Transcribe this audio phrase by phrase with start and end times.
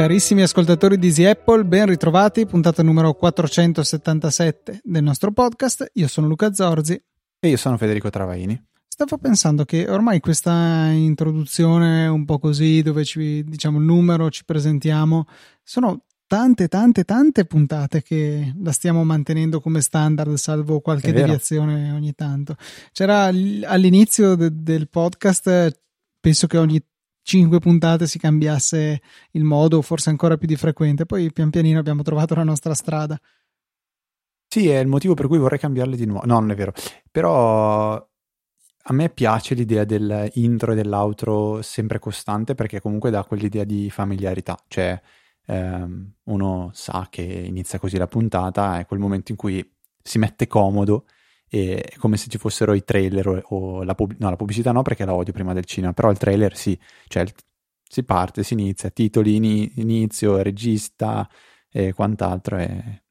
[0.00, 5.90] Carissimi ascoltatori di Easy Apple, ben ritrovati, puntata numero 477 del nostro podcast.
[5.92, 6.94] Io sono Luca Zorzi.
[7.38, 8.58] E io sono Federico Travaini.
[8.88, 14.44] Stavo pensando che ormai questa introduzione un po' così, dove ci diciamo il numero, ci
[14.46, 15.26] presentiamo,
[15.62, 22.14] sono tante, tante, tante puntate che la stiamo mantenendo come standard, salvo qualche deviazione ogni
[22.14, 22.54] tanto.
[22.92, 25.80] C'era all'inizio de- del podcast,
[26.20, 26.80] penso che ogni
[27.22, 29.00] cinque puntate si cambiasse
[29.32, 31.04] il modo, forse ancora più di frequente.
[31.04, 33.20] Poi pian pianino abbiamo trovato la nostra strada.
[34.46, 36.26] Sì, è il motivo per cui vorrei cambiarle di nuovo.
[36.26, 36.72] No, non è vero.
[37.10, 43.90] Però a me piace l'idea dell'intro e dell'outro sempre costante perché comunque dà quell'idea di
[43.90, 44.56] familiarità.
[44.68, 45.02] Cioè,
[45.50, 49.68] ehm, uno sa che inizia così la puntata, è quel momento in cui
[50.02, 51.06] si mette comodo
[51.50, 54.82] è come se ci fossero i trailer o, o la, pub- no, la pubblicità no
[54.82, 57.32] perché la odio prima del cinema, però il trailer sì, cioè il,
[57.82, 61.28] si parte, si inizia, titoli, in, inizio, regista
[61.68, 63.02] e quant'altro, è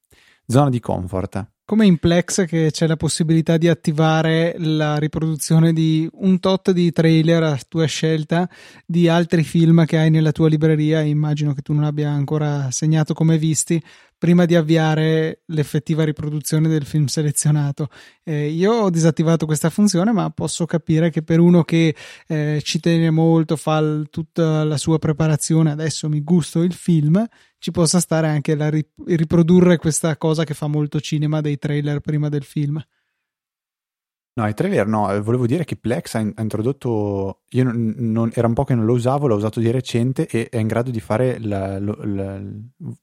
[0.47, 1.51] zona di comfort.
[1.69, 6.91] Come in Plex che c'è la possibilità di attivare la riproduzione di un tot di
[6.91, 8.49] trailer a tua scelta
[8.87, 13.13] di altri film che hai nella tua libreria, immagino che tu non abbia ancora segnato
[13.13, 13.79] come visti,
[14.19, 17.87] prima di avviare l'effettiva riproduzione del film selezionato.
[18.23, 21.95] Eh, io ho disattivato questa funzione, ma posso capire che per uno che
[22.27, 27.25] eh, ci tiene molto, fa l- tutta la sua preparazione, adesso mi gusto il film,
[27.57, 32.01] ci possa stare anche la ri- riprodurre questa cosa che fa molto cinema dei trailer
[32.01, 32.83] prima del film.
[34.33, 38.31] No, i trailer no, eh, volevo dire che Plex ha, ha introdotto, io non, non,
[38.33, 40.91] era un po' che non lo usavo, l'ho usato di recente e è in grado
[40.91, 42.41] di fare, la, la, la,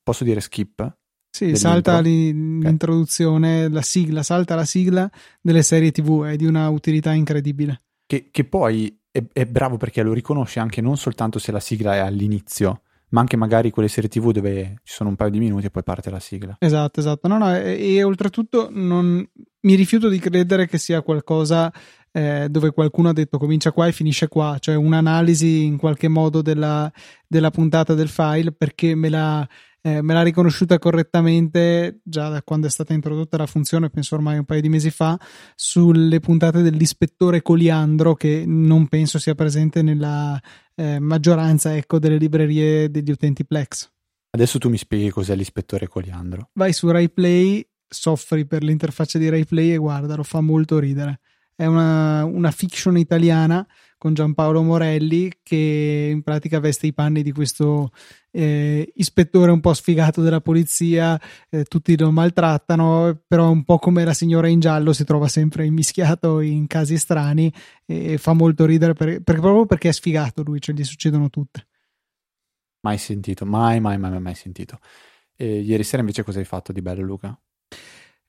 [0.03, 0.97] posso dire skip?
[1.37, 3.73] Sì, salta l'introduzione, okay.
[3.75, 5.11] la sigla, salta la sigla
[5.43, 7.83] delle serie TV, è di una utilità incredibile.
[8.07, 11.95] Che, che poi è, è, bravo perché lo riconosce anche non soltanto se la sigla
[11.95, 15.67] è all'inizio, ma anche magari quelle serie TV dove ci sono un paio di minuti
[15.67, 16.57] e poi parte la sigla.
[16.59, 17.29] Esatto, esatto.
[17.29, 19.23] No, no, e, e oltretutto non,
[19.61, 21.71] mi rifiuto di credere che sia qualcosa
[22.13, 26.41] eh, dove qualcuno ha detto comincia qua e finisce qua, cioè un'analisi in qualche modo
[26.41, 26.91] della,
[27.27, 29.47] della puntata del file perché me l'ha
[29.87, 34.37] eh, me l'ha riconosciuta correttamente già da quando è stata introdotta la funzione, penso ormai
[34.37, 35.17] un paio di mesi fa,
[35.55, 40.43] sulle puntate dell'ispettore Coliandro, che non penso sia presente nella
[40.75, 43.89] eh, maggioranza ecco, delle librerie degli utenti Plex.
[44.31, 46.51] Adesso tu mi spieghi cos'è l'ispettore Coliandro.
[46.55, 51.21] Vai su RaiPlay, soffri per l'interfaccia di RaiPlay e guarda, lo fa molto ridere.
[51.55, 53.65] È una, una fiction italiana
[53.99, 57.91] con Giampaolo Morelli che in pratica veste i panni di questo
[58.31, 61.19] eh, ispettore un po' sfigato della polizia,
[61.49, 65.65] eh, tutti lo maltrattano, però un po' come la signora in giallo si trova sempre
[65.65, 67.53] immischiato in casi strani
[67.87, 71.67] e fa molto ridere per, per, proprio perché è sfigato lui, cioè gli succedono tutte.
[72.81, 74.79] Mai sentito, mai, mai, mai, mai sentito.
[75.35, 77.39] E ieri sera invece cosa hai fatto di bello Luca?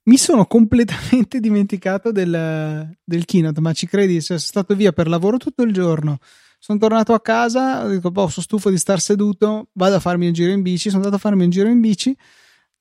[0.08, 4.20] Mi sono completamente dimenticato del, del keynote, ma ci credi?
[4.22, 6.18] Sono stato via per lavoro tutto il giorno.
[6.60, 10.34] Sono tornato a casa, detto, boh, sono stufo di star seduto, vado a farmi un
[10.34, 10.90] giro in bici.
[10.90, 12.18] Sono andato a farmi un giro in bici,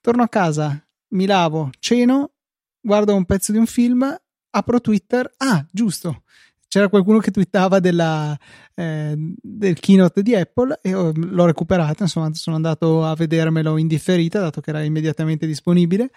[0.00, 2.32] torno a casa, mi lavo, ceno,
[2.81, 4.16] guardo un pezzo di un film,
[4.50, 5.31] apro Twitter.
[5.37, 6.22] Ah, giusto,
[6.69, 8.38] c'era qualcuno che twittava della,
[8.75, 12.04] eh, del keynote di Apple e l'ho recuperato.
[12.04, 16.10] Insomma, sono andato a vedermelo in differita, dato che era immediatamente disponibile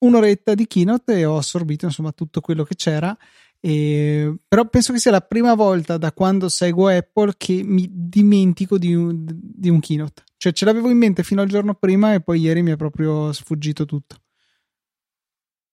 [0.00, 3.16] un'oretta di keynote e ho assorbito insomma tutto quello che c'era.
[3.62, 8.78] E, però penso che sia la prima volta da quando seguo Apple che mi dimentico
[8.78, 10.24] di un, di un keynote.
[10.36, 13.32] Cioè ce l'avevo in mente fino al giorno prima e poi ieri mi è proprio
[13.32, 14.16] sfuggito tutto.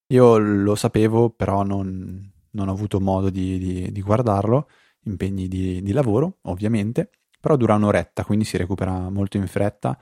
[0.08, 4.70] Io lo sapevo, però non, non ho avuto modo di, di, di guardarlo,
[5.04, 7.10] impegni di, di, lavoro, ovviamente,
[7.40, 9.98] però dura un'oretta, quindi si recupera molto in fretta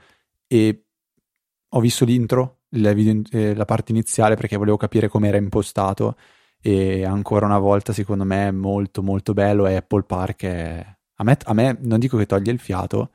[0.46, 0.84] e
[1.68, 6.16] ho visto l'intro la, video, eh, la parte iniziale perché volevo capire come era impostato
[6.60, 10.96] e ancora una volta secondo me è molto molto bello e Apple Park è...
[11.16, 13.12] a, me, a me non dico che toglie il fiato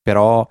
[0.00, 0.46] però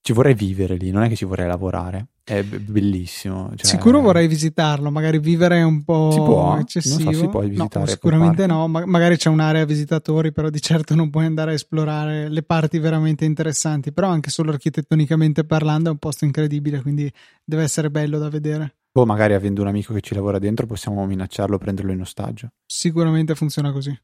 [0.00, 3.52] ci vorrei vivere lì non è che ci vorrei lavorare è bellissimo.
[3.54, 3.66] Cioè...
[3.66, 7.12] Sicuro vorrei visitarlo, magari vivere è un po' si può, eccessivo.
[7.12, 10.94] So, si può visitare no, sicuramente no, ma magari c'è un'area visitatori, però di certo
[10.94, 15.92] non puoi andare a esplorare le parti veramente interessanti, però anche solo architettonicamente parlando è
[15.92, 17.12] un posto incredibile, quindi
[17.44, 18.76] deve essere bello da vedere.
[18.92, 22.52] O magari avendo un amico che ci lavora dentro possiamo minacciarlo, prenderlo in ostaggio.
[22.64, 23.94] Sicuramente funziona così.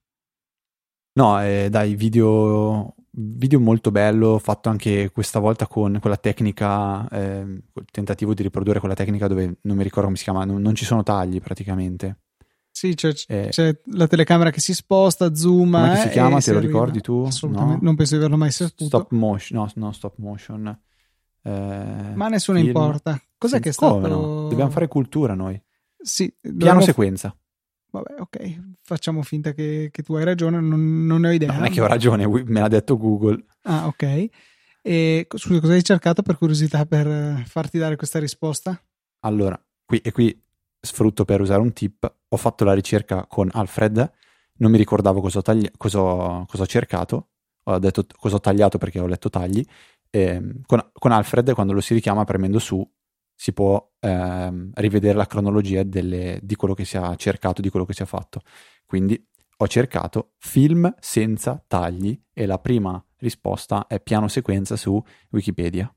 [1.13, 7.41] No, eh, dai, video video molto bello, fatto anche questa volta con quella tecnica, eh,
[7.41, 10.75] il tentativo di riprodurre quella tecnica dove non mi ricordo come si chiama, non, non
[10.75, 12.19] ci sono tagli praticamente.
[12.73, 15.73] Sì, c'è, eh, c'è, la telecamera che si sposta, zoom.
[15.73, 16.41] Come si chiama?
[16.41, 17.25] Te lo ricordi tu?
[17.27, 17.87] Assolutamente, no?
[17.87, 18.87] non penso di averlo mai saputo.
[18.87, 20.79] Stop motion, no, no stop motion.
[21.43, 22.69] Eh, Ma nessuno film.
[22.69, 23.21] importa.
[23.37, 24.07] Cos'è sì, che è stato?
[24.07, 24.49] No?
[24.49, 25.61] Dobbiamo fare cultura noi.
[25.99, 27.35] Sì, piano sequenza.
[27.91, 31.53] Vabbè, ok, facciamo finta che, che tu hai ragione, non, non, ne ho idea.
[31.53, 33.45] non è che ho ragione, me l'ha detto Google.
[33.63, 34.29] Ah, ok.
[34.83, 38.81] E scusa, cosa hai cercato per curiosità per farti dare questa risposta?
[39.21, 40.41] Allora, qui e qui
[40.81, 44.11] sfrutto per usare un tip, ho fatto la ricerca con Alfred,
[44.59, 47.29] non mi ricordavo cosa ho, tagli- cosa ho, cosa ho cercato,
[47.65, 49.63] ho detto cosa ho tagliato perché ho letto tagli,
[50.09, 52.89] e con, con Alfred quando lo si richiama premendo su
[53.41, 57.87] si può ehm, rivedere la cronologia delle, di quello che si è cercato, di quello
[57.87, 58.43] che si è fatto.
[58.85, 59.19] Quindi
[59.57, 65.91] ho cercato film senza tagli e la prima risposta è piano sequenza su Wikipedia.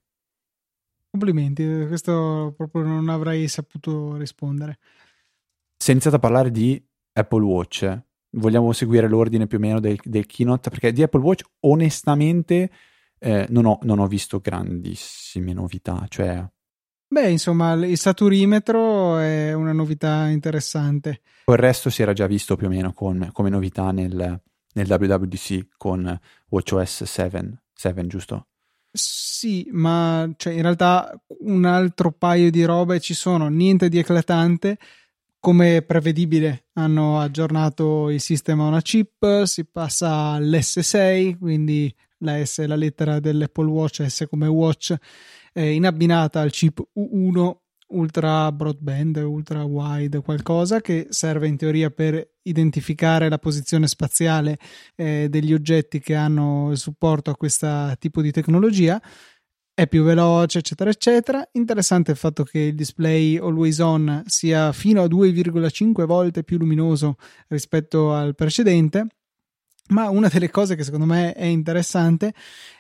[1.10, 4.80] Complimenti, questo proprio non avrei saputo rispondere.
[5.76, 6.82] Senza parlare di
[7.12, 8.04] Apple Watch,
[8.38, 12.72] vogliamo seguire l'ordine più o meno del, del keynote, perché di Apple Watch onestamente
[13.20, 16.50] eh, non, ho, non ho visto grandissime novità, cioè
[17.14, 21.22] Beh, insomma, il saturimetro è una novità interessante.
[21.46, 24.42] Il resto si era già visto più o meno con, come novità nel,
[24.74, 26.20] nel WWDC con
[26.50, 28.48] WatchOS 7, 7 giusto?
[28.92, 34.80] Sì, ma cioè, in realtà un altro paio di robe ci sono, niente di eclatante.
[35.40, 42.66] Come prevedibile, hanno aggiornato il sistema a chip, si passa all'S6, quindi la S è
[42.66, 44.96] la lettera dell'Apple Watch, S come watch
[45.54, 47.62] eh, in abbinata al chip U1
[47.94, 54.58] ultra broadband, ultra wide, qualcosa che serve in teoria per identificare la posizione spaziale
[54.96, 59.02] eh, degli oggetti che hanno il supporto a questo tipo di tecnologia.
[59.76, 61.48] È più veloce, eccetera, eccetera.
[61.54, 67.16] Interessante il fatto che il display always on sia fino a 2,5 volte più luminoso
[67.48, 69.08] rispetto al precedente
[69.90, 72.34] ma una delle cose che secondo me è interessante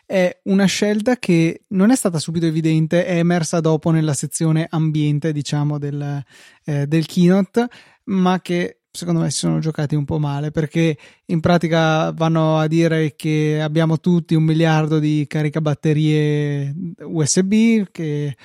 [0.06, 5.32] è una scelta che non è stata subito evidente, è emersa dopo nella sezione ambiente,
[5.32, 6.24] diciamo, del,
[6.66, 7.68] eh, del keynote,
[8.06, 10.96] ma che secondo me si sono giocati un po' male perché
[11.26, 18.36] in pratica vanno a dire che abbiamo tutti un miliardo di caricabatterie USB che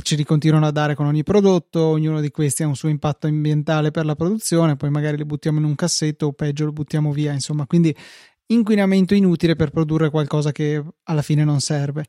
[0.00, 3.26] ce li continuano a dare con ogni prodotto, ognuno di questi ha un suo impatto
[3.26, 7.12] ambientale per la produzione, poi magari li buttiamo in un cassetto o peggio lo buttiamo
[7.12, 7.94] via, insomma, quindi
[8.46, 12.06] inquinamento inutile per produrre qualcosa che alla fine non serve.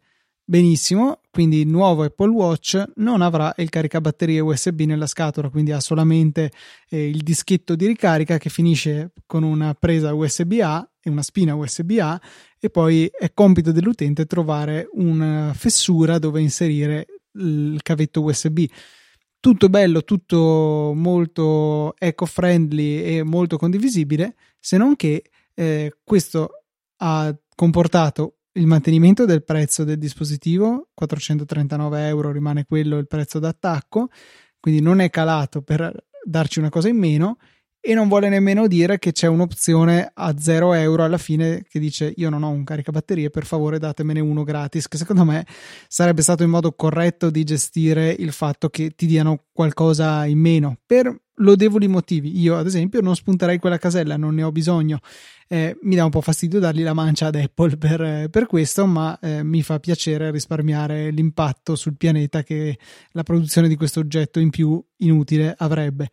[0.47, 5.79] Benissimo, quindi il nuovo Apple Watch non avrà il caricabatterie USB nella scatola, quindi ha
[5.79, 6.51] solamente
[6.87, 12.21] eh, il dischetto di ricarica che finisce con una presa USB-A e una spina USB-A
[12.59, 18.65] e poi è compito dell'utente trovare una fessura dove inserire il cavetto USB.
[19.39, 25.23] Tutto bello, tutto molto eco-friendly e molto condivisibile, se non che
[25.53, 26.63] eh, questo
[26.97, 34.09] ha comportato il mantenimento del prezzo del dispositivo, 439 euro rimane quello il prezzo d'attacco,
[34.59, 35.93] quindi non è calato per
[36.23, 37.37] darci una cosa in meno
[37.87, 42.11] e non vuole nemmeno dire che c'è un'opzione a 0 euro alla fine che dice
[42.15, 45.45] io non ho un caricabatterie per favore datemene uno gratis che secondo me
[45.87, 50.79] sarebbe stato il modo corretto di gestire il fatto che ti diano qualcosa in meno.
[50.83, 54.97] Per lodevoli motivi io ad esempio non spunterei quella casella non ne ho bisogno.
[55.47, 59.19] Eh, mi dà un po' fastidio dargli la mancia ad Apple per, per questo ma
[59.19, 62.79] eh, mi fa piacere risparmiare l'impatto sul pianeta che
[63.11, 66.09] la produzione di questo oggetto in più inutile avrebbe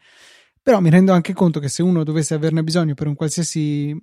[0.62, 3.96] però mi rendo anche conto che se uno dovesse averne bisogno per un qualsiasi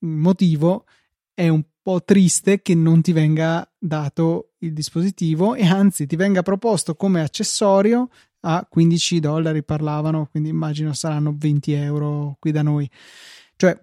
[0.00, 0.86] motivo,
[1.32, 6.42] è un po' triste che non ti venga dato il dispositivo e anzi ti venga
[6.42, 8.08] proposto come accessorio
[8.40, 12.90] a 15 dollari parlavano, quindi immagino saranno 20 euro qui da noi.
[13.56, 13.78] Cioè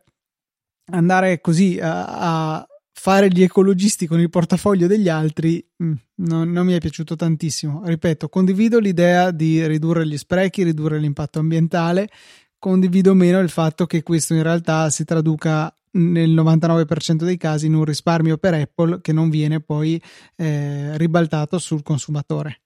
[0.92, 2.68] andare così a, a
[3.00, 7.84] fare gli ecologisti con il portafoglio degli altri mh, mm, non, mi è piaciuto tantissimo.
[7.86, 12.10] Ripeto, condivido l'idea di ridurre gli sprechi, ridurre l'impatto ambientale,
[12.58, 17.76] condivido meno il fatto che questo in realtà si traduca nel 99% dei casi in
[17.76, 20.02] un risparmio per Apple che non viene poi
[20.36, 22.62] eh, ribaltato sul consumatore.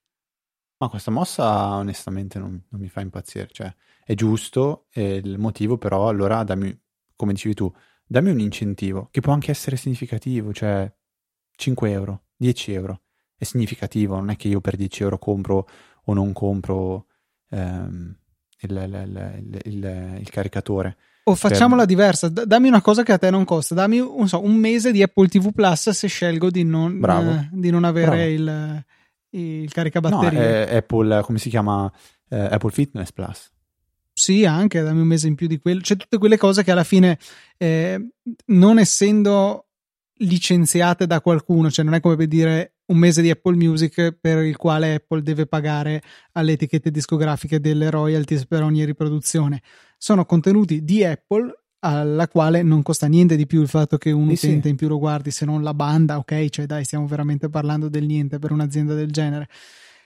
[0.77, 3.71] Ma questa mossa onestamente non, non mi fa impazzire, cioè
[4.03, 6.75] è giusto, è il motivo però allora dammi,
[7.15, 7.71] come dicevi tu,
[8.11, 10.91] dammi un incentivo, che può anche essere significativo, cioè
[11.55, 13.01] 5 euro, 10 euro,
[13.37, 15.65] è significativo, non è che io per 10 euro compro
[16.03, 17.05] o non compro
[17.49, 18.13] ehm,
[18.59, 20.97] il, il, il, il, caricatore.
[21.23, 21.89] O facciamola per...
[21.89, 25.01] diversa, dammi una cosa che a te non costa, dammi un, so, un mese di
[25.01, 28.83] Apple TV Plus se scelgo di non, eh, di non avere il,
[29.29, 30.37] il caricabatterie.
[30.37, 31.89] No, è Apple, come si chiama?
[32.27, 33.49] Eh, Apple Fitness Plus.
[34.21, 35.81] Sì, anche dammi un mese in più di quello.
[35.81, 37.17] Cioè, tutte quelle cose che alla fine,
[37.57, 38.09] eh,
[38.45, 39.65] non essendo
[40.17, 44.43] licenziate da qualcuno, cioè non è come per dire un mese di Apple Music per
[44.43, 49.63] il quale Apple deve pagare alle etichette discografiche delle royalties per ogni riproduzione.
[49.97, 54.35] Sono contenuti di Apple alla quale non costa niente di più il fatto che un
[54.35, 54.69] sì, utente sì.
[54.69, 56.47] in più lo guardi se non la banda, ok?
[56.47, 59.47] Cioè dai, stiamo veramente parlando del niente per un'azienda del genere.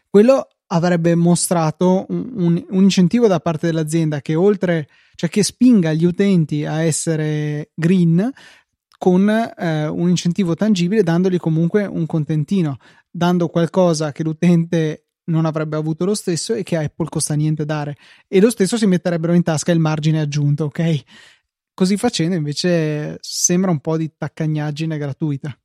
[0.09, 5.93] Quello avrebbe mostrato un, un, un incentivo da parte dell'azienda che oltre, cioè che spinga
[5.93, 8.31] gli utenti a essere green,
[8.97, 12.77] con eh, un incentivo tangibile, dandogli comunque un contentino,
[13.09, 17.97] dando qualcosa che l'utente non avrebbe avuto lo stesso e che Apple costa niente dare.
[18.27, 21.03] E lo stesso si metterebbero in tasca il margine aggiunto, ok?
[21.73, 25.57] Così facendo invece sembra un po' di taccagnaggine gratuita.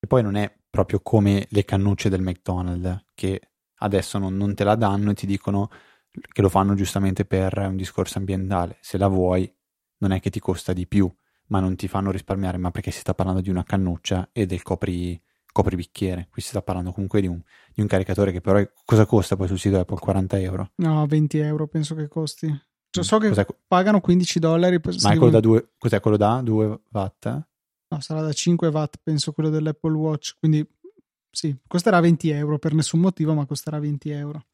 [0.00, 3.51] E poi non è proprio come le cannucce del McDonald's che
[3.82, 5.70] adesso non, non te la danno e ti dicono
[6.10, 8.78] che lo fanno giustamente per un discorso ambientale.
[8.80, 9.52] Se la vuoi
[9.98, 11.12] non è che ti costa di più
[11.52, 14.62] ma non ti fanno risparmiare, ma perché si sta parlando di una cannuccia e del
[14.62, 15.20] copri,
[15.52, 16.28] copribicchiere.
[16.30, 17.40] Qui si sta parlando comunque di un,
[17.74, 19.98] di un caricatore che però è, cosa costa poi sul sito Apple?
[19.98, 20.70] 40 euro?
[20.76, 22.46] No, 20 euro penso che costi.
[22.88, 23.46] Cioè, so che cos'è?
[23.66, 24.80] pagano 15 dollari.
[25.02, 27.26] Ma è quello da 2, cos'è quello da 2 watt?
[27.88, 30.36] No, sarà da 5 watt, penso quello dell'Apple Watch.
[30.38, 30.66] Quindi
[31.32, 34.44] sì, costerà 20 euro per nessun motivo, ma costerà 20 euro.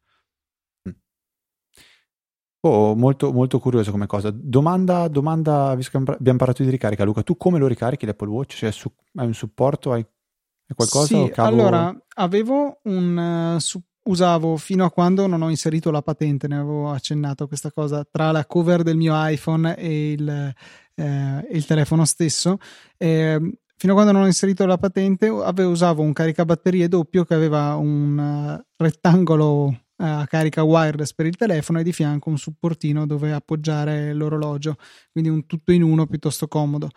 [2.61, 4.31] Oh, molto, molto curioso come cosa.
[4.31, 8.55] Domanda, domanda, visto che abbiamo parlato di ricarica, Luca, tu come lo ricarichi l'Apple Watch?
[8.55, 9.91] Cioè, su, hai un supporto?
[9.91, 11.05] Hai, hai qualcosa?
[11.05, 13.55] Sì, allora, avevo un...
[13.55, 17.71] Uh, su, usavo fino a quando non ho inserito la patente, ne avevo accennato questa
[17.71, 20.53] cosa, tra la cover del mio iPhone e il,
[20.95, 22.57] eh, il telefono stesso.
[22.97, 27.33] Eh, fino a quando non ho inserito la patente, avevo, usavo un caricabatterie doppio che
[27.33, 33.07] aveva un uh, rettangolo a carica wireless per il telefono e di fianco un supportino
[33.07, 34.75] dove appoggiare l'orologio,
[35.13, 36.89] quindi un tutto in uno piuttosto comodo.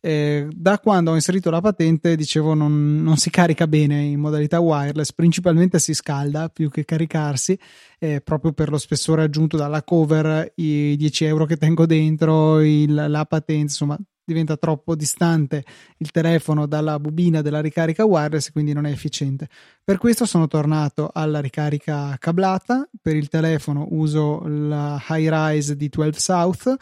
[0.00, 4.60] Eh, da quando ho inserito la patente, dicevo, non, non, si carica bene in modalità
[4.60, 7.58] wireless, principalmente si scalda più che caricarsi,
[7.98, 12.92] eh, proprio per lo spessore aggiunto dalla cover, i 10 euro che tengo dentro, il,
[12.92, 15.64] la patente, insomma, diventa troppo distante
[15.96, 19.48] il telefono dalla bobina della ricarica wireless, quindi non è efficiente.
[19.82, 25.88] Per questo sono tornato alla ricarica cablata, per il telefono uso la High Rise di
[25.88, 26.76] 12 South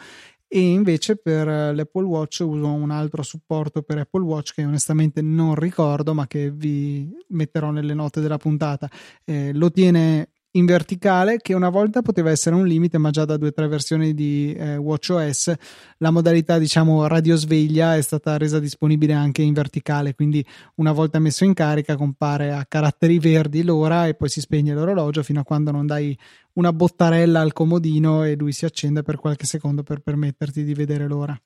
[0.49, 5.55] e invece per l'Apple Watch uso un altro supporto per Apple Watch che onestamente non
[5.55, 8.89] ricordo ma che vi metterò nelle note della puntata.
[9.23, 13.37] Eh, lo tiene in verticale che una volta poteva essere un limite ma già da
[13.37, 15.53] due o tre versioni di eh, WatchOS
[15.99, 20.13] la modalità diciamo radiosveglia è stata resa disponibile anche in verticale.
[20.15, 20.45] Quindi
[20.75, 25.23] una volta messo in carica compare a caratteri verdi l'ora e poi si spegne l'orologio
[25.23, 26.17] fino a quando non dai
[26.53, 31.07] una bottarella al comodino e lui si accende per qualche secondo per permetterti di vedere
[31.07, 31.39] l'ora.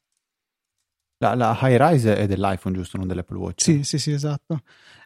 [1.18, 2.98] La, la High Rise è dell'iPhone giusto?
[2.98, 3.62] Non dell'Apple Watch?
[3.64, 4.62] Sì sì sì esatto.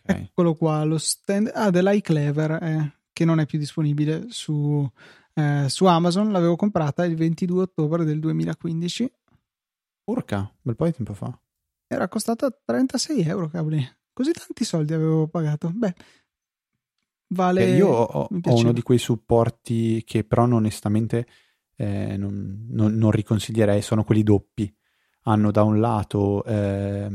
[0.07, 0.23] Okay.
[0.23, 4.85] eccolo qua lo stand ah dell'iClever eh che non è più disponibile su,
[5.35, 6.33] eh, su Amazon.
[6.33, 9.09] L'avevo comprata il 22 ottobre del 2015.
[10.03, 11.39] Porca, bel po' di tempo fa.
[11.87, 13.81] Era costata 36 euro, cavoli.
[14.11, 15.71] Così tanti soldi avevo pagato.
[15.73, 15.93] Beh,
[17.29, 17.65] vale.
[17.65, 21.25] Eh, io ho, ho, uno di quei supporti che però onestamente
[21.77, 24.75] eh, non, non, non, riconsiglierei, sono quelli doppi.
[25.27, 27.09] Hanno da un lato eh,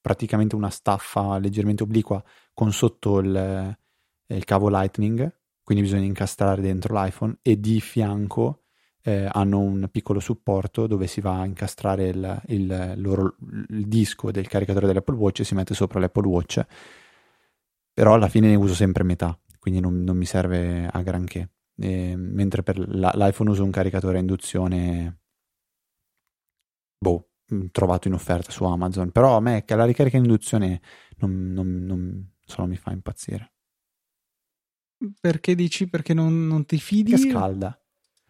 [0.00, 2.24] praticamente una staffa leggermente obliqua
[2.54, 3.76] con sotto il,
[4.34, 8.64] il cavo Lightning, quindi bisogna incastrare dentro l'iPhone e di fianco
[9.06, 13.36] eh, hanno un piccolo supporto dove si va a incastrare il, il, loro,
[13.68, 16.66] il disco del caricatore dell'Apple Watch e si mette sopra l'Apple Watch.
[17.92, 21.50] Però alla fine ne uso sempre metà, quindi non, non mi serve a granché.
[21.76, 25.18] E, mentre per la, l'iPhone uso un caricatore a induzione
[26.98, 27.28] boh,
[27.70, 29.10] trovato in offerta su Amazon.
[29.10, 30.80] Però a me la ricarica in induzione
[31.18, 33.53] non, non, non, non mi fa impazzire.
[35.20, 35.88] Perché dici?
[35.88, 37.12] Perché non, non ti fidi?
[37.12, 37.78] Che scalda.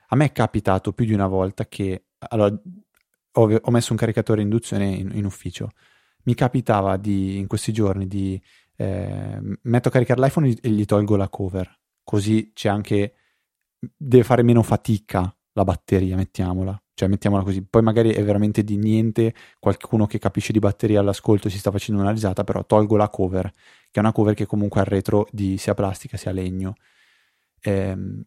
[0.09, 2.57] A me è capitato più di una volta che allora,
[3.33, 5.71] ho, ho messo un caricatore induzione in, in, ufficio.
[6.25, 8.41] Mi capitava di, in questi giorni di
[8.77, 11.81] eh, metto a caricare l'iPhone e gli tolgo la cover.
[12.03, 13.15] Così c'è anche.
[13.79, 16.81] deve fare meno fatica la batteria, mettiamola.
[16.95, 17.65] Cioè, mettiamola così.
[17.65, 19.35] Poi magari è veramente di niente.
[19.59, 23.51] Qualcuno che capisce di batteria all'ascolto si sta facendo una risata, però tolgo la cover
[23.95, 26.75] che è una cover che comunque ha il retro di sia plastica sia legno.
[27.61, 28.25] Ehm,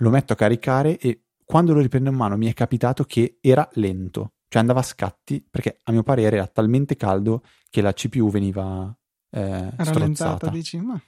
[0.00, 3.66] lo metto a caricare e quando lo riprendo in mano mi è capitato che era
[3.76, 8.28] lento, cioè andava a scatti perché a mio parere era talmente caldo che la CPU
[8.28, 8.94] veniva
[9.30, 11.00] eh, rallentata, dici, ma...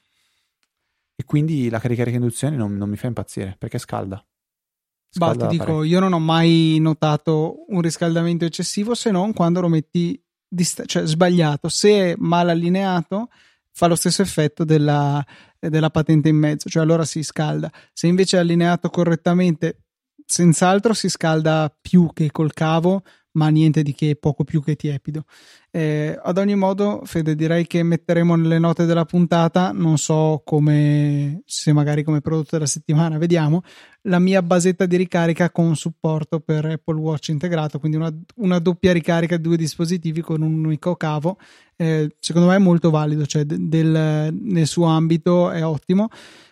[1.14, 4.26] E quindi la carica di induzione non, non mi fa impazzire perché è scalda.
[5.12, 5.84] Bah, ti dico, parecchio.
[5.84, 11.04] io non ho mai notato un riscaldamento eccessivo se non quando lo metti dist- cioè,
[11.04, 11.68] sbagliato.
[11.68, 13.28] Se è mal allineato,
[13.72, 15.24] fa lo stesso effetto della,
[15.58, 17.70] della patente in mezzo, cioè allora si scalda.
[17.92, 19.84] Se invece è allineato correttamente,
[20.24, 25.24] senz'altro si scalda più che col cavo, ma niente di che, poco più che tiepido.
[25.70, 31.42] Eh, ad ogni modo, Fede, direi che metteremo nelle note della puntata, non so come,
[31.44, 33.62] se magari come prodotto della settimana, vediamo,
[34.02, 38.92] la mia basetta di ricarica con supporto per Apple Watch integrato, quindi una, una doppia
[38.92, 41.38] ricarica di due dispositivi con un unico cavo.
[41.76, 46.08] Eh, secondo me è molto valido, cioè del, nel suo ambito è ottimo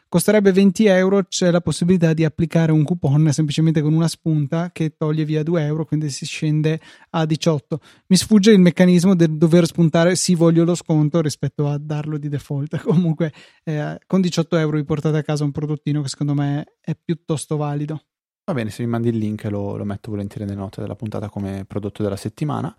[0.09, 4.97] costerebbe 20 euro c'è la possibilità di applicare un coupon semplicemente con una spunta che
[4.97, 9.67] toglie via 2 euro quindi si scende a 18 mi sfugge il meccanismo del dover
[9.67, 12.79] spuntare sì voglio lo sconto rispetto a darlo di default.
[12.83, 13.33] Comunque
[13.65, 17.57] eh, con 18 euro vi portate a casa un prodottino che secondo me è piuttosto
[17.57, 18.03] valido.
[18.45, 21.29] Va bene se mi mandi il link lo, lo metto volentieri nelle note della puntata
[21.29, 22.75] come prodotto della settimana.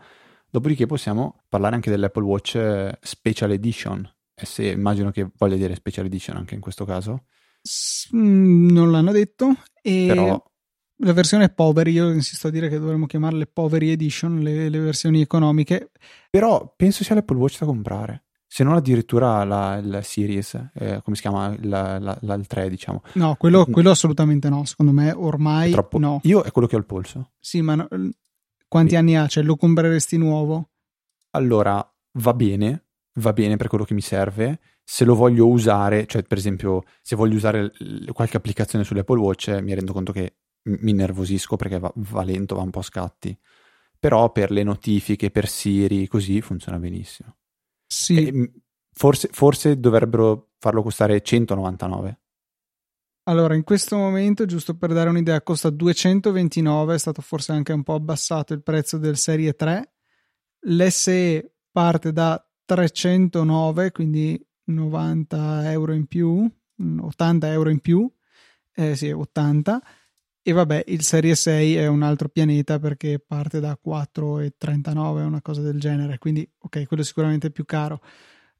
[0.49, 4.09] Dopodiché possiamo parlare anche dell'Apple Watch eh, Special Edition,
[4.45, 7.25] se immagino che voglia dire special edition anche in questo caso.
[7.61, 9.55] S- mm, non l'hanno detto.
[9.81, 10.43] E Però...
[10.97, 15.21] la versione poveri, io insisto a dire che dovremmo chiamarle poveri edition, le, le versioni
[15.21, 15.91] economiche.
[16.29, 18.23] Però penso sia l'Apple Watch da comprare.
[18.51, 21.55] Se non addirittura la, il Series, eh, come si chiama?
[21.61, 23.03] La, la, la, il 3, diciamo.
[23.13, 23.71] No, quello, mm.
[23.71, 24.65] quello, assolutamente no.
[24.65, 25.99] Secondo me ormai troppo...
[25.99, 26.19] no.
[26.23, 27.33] Io è quello che ho il polso.
[27.39, 27.87] Sì, ma no,
[28.67, 28.95] quanti sì.
[28.95, 29.27] anni ha?
[29.27, 30.69] Cioè, lo compreresti nuovo?
[31.31, 32.85] Allora, va bene,
[33.19, 34.59] va bene per quello che mi serve.
[34.83, 37.71] Se lo voglio usare, cioè per esempio se voglio usare
[38.11, 42.61] qualche applicazione sull'Apple Watch, mi rendo conto che mi innervosisco perché va, va lento, va
[42.61, 43.37] un po' a scatti.
[43.99, 47.35] Però per le notifiche, per Siri, così funziona benissimo.
[47.85, 48.27] Sì.
[48.27, 48.51] E,
[48.93, 52.19] forse, forse dovrebbero farlo costare 199.
[53.23, 57.83] Allora, in questo momento, giusto per dare un'idea, costa 229, è stato forse anche un
[57.83, 59.93] po' abbassato il prezzo del Serie 3.
[60.61, 62.43] L'SE parte da
[62.75, 66.47] 309, quindi 90 euro in più,
[67.01, 68.11] 80 mm, euro in più,
[68.75, 69.81] eh, sì, 80.
[70.43, 75.61] E vabbè, il Serie 6 è un altro pianeta perché parte da 4,39, una cosa
[75.61, 76.19] del genere.
[76.19, 78.01] Quindi, ok, quello è sicuramente più caro.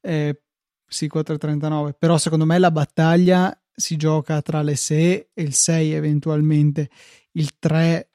[0.00, 0.42] Eh,
[0.86, 1.94] sì, 4,39.
[1.96, 6.90] Però secondo me la battaglia si gioca tra l'SE e il 6 eventualmente.
[7.32, 8.10] Il 3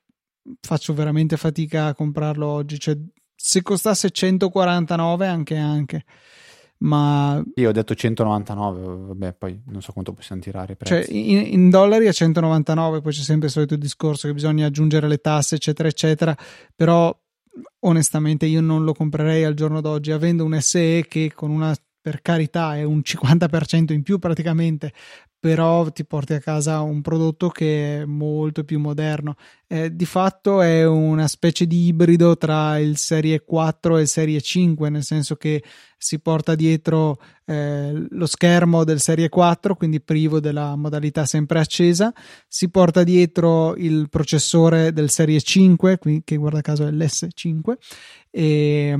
[0.59, 2.79] faccio veramente fatica a comprarlo oggi.
[2.79, 2.97] Cioè,
[3.47, 6.03] se costasse 149 anche anche.
[6.77, 11.69] Ma io ho detto 199 vabbè poi non so quanto possiamo tirare cioè in, in,
[11.69, 15.87] dollari a 199 poi c'è sempre il solito discorso che bisogna aggiungere le tasse eccetera
[15.87, 16.35] eccetera.
[16.75, 17.15] Però
[17.81, 22.21] onestamente io non lo comprerei al giorno d'oggi avendo un SE che con una per
[22.21, 24.91] carità è un 50% in più praticamente
[25.45, 29.35] però ti porti a casa un prodotto che è molto più moderno.
[29.67, 34.41] Eh, di fatto è una specie di ibrido tra il Serie 4 e il Serie
[34.41, 35.63] 5, nel senso che
[35.99, 42.11] si porta dietro eh, lo schermo del Serie 4, quindi privo della modalità sempre accesa,
[42.47, 47.73] si porta dietro il processore del Serie 5, che guarda caso è l'S5,
[48.31, 48.97] e,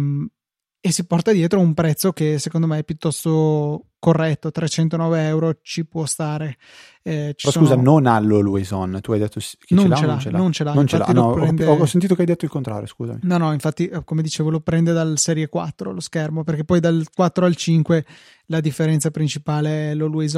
[0.86, 5.84] e si porta dietro un prezzo che secondo me è piuttosto corretto, 309 euro ci
[5.84, 6.58] può stare.
[7.02, 7.66] Eh, Però sono...
[7.66, 8.70] scusa, non ha l'Always
[9.02, 11.06] tu hai detto che non ce, l'ha, ce l'ha, non ce l'ha, non ce l'ha.
[11.08, 11.66] No, prende...
[11.66, 13.22] ho, ho, sentito che hai detto il contrario, scusami.
[13.24, 16.80] No, no, infatti eh, come dicevo lo prende dal serie 4 lo schermo, perché poi
[16.80, 18.06] dal 4 al 5
[18.46, 20.38] la differenza principale è l'Always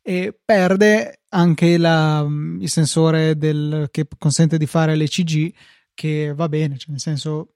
[0.00, 5.52] e perde anche la, il sensore del, che consente di fare l'ECG
[5.92, 7.53] che va bene, cioè nel senso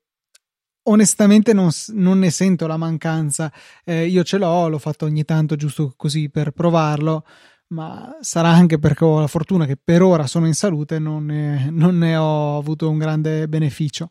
[0.89, 3.53] onestamente non, non, ne sento la mancanza.
[3.85, 7.25] Eh, io ce l'ho, l'ho fatto ogni tanto giusto così per provarlo,
[7.69, 11.27] ma sarà anche perché ho la fortuna che per ora sono in salute non
[11.71, 14.09] non ne ho avuto un grande beneficio.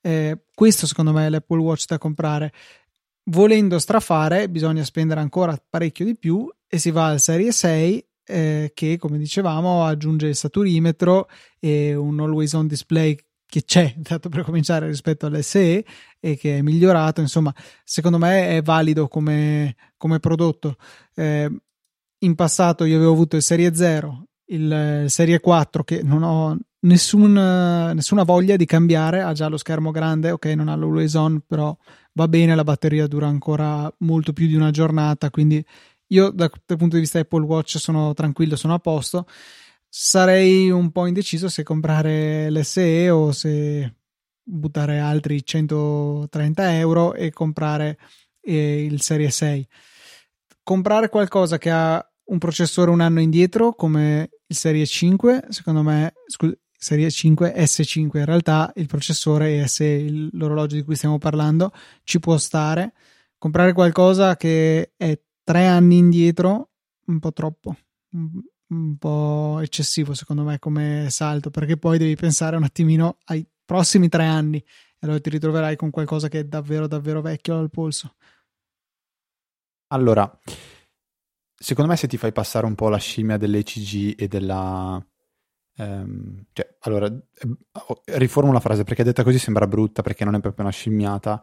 [0.00, 2.52] Eh, questo secondo me è l'Apple Watch da comprare.
[3.24, 8.72] Volendo strafare, bisogna spendere ancora parecchio di più e si va al Serie 6 eh,
[8.74, 14.42] che come dicevamo aggiunge il saturimetro e un always on display che c'è, tanto per
[14.42, 15.84] cominciare, rispetto all'SE
[16.20, 17.20] e che è migliorato.
[17.20, 17.52] Insomma,
[17.84, 20.76] secondo me è valido come, come prodotto.
[21.14, 21.50] Eh,
[22.20, 27.32] in passato io avevo avuto il Serie 0, il Serie 4 che non ho nessun,
[27.32, 31.76] nessuna voglia di cambiare, ha già lo schermo grande, ok, non ha l'always on, però
[32.12, 35.64] va bene, la batteria dura ancora molto più di una giornata, quindi
[36.08, 39.26] io dal punto di vista Apple Watch sono tranquillo, sono a posto
[39.88, 43.94] sarei un po' indeciso se comprare l'SE o se
[44.42, 47.98] buttare altri 130 euro e comprare
[48.40, 49.66] eh, il Serie 6.
[50.62, 56.12] Comprare qualcosa che ha un processore un anno indietro come il Serie 5, secondo me,
[56.26, 59.80] scusa, Serie 5 S5 in realtà il processore S,
[60.30, 61.72] l'orologio di cui stiamo parlando,
[62.04, 62.92] ci può stare.
[63.36, 66.70] Comprare qualcosa che è tre anni indietro,
[67.06, 67.76] un po' troppo,
[68.68, 74.08] un, po' eccessivo secondo me come salto, perché poi devi pensare un attimino ai prossimi
[74.08, 78.14] tre anni e allora ti ritroverai con qualcosa che è davvero davvero vecchio al polso.
[79.88, 80.30] Allora,
[81.54, 85.02] secondo me se ti fai passare un po' la scimmia dell'ECG e della
[85.78, 90.40] Um, cioè, allora, eh, riformo la frase perché detta così sembra brutta perché non è
[90.40, 91.42] proprio una scimmiata,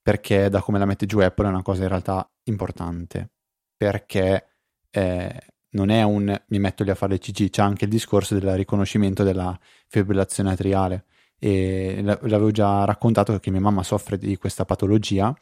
[0.00, 3.32] perché da come la mette giù Apple è una cosa in realtà importante,
[3.76, 4.46] perché
[4.90, 8.54] eh, non è un mi metto lì a fare l'ECG, c'è anche il discorso del
[8.56, 11.04] riconoscimento della fibrillazione atriale.
[11.38, 15.34] E l'avevo già raccontato che mia mamma soffre di questa patologia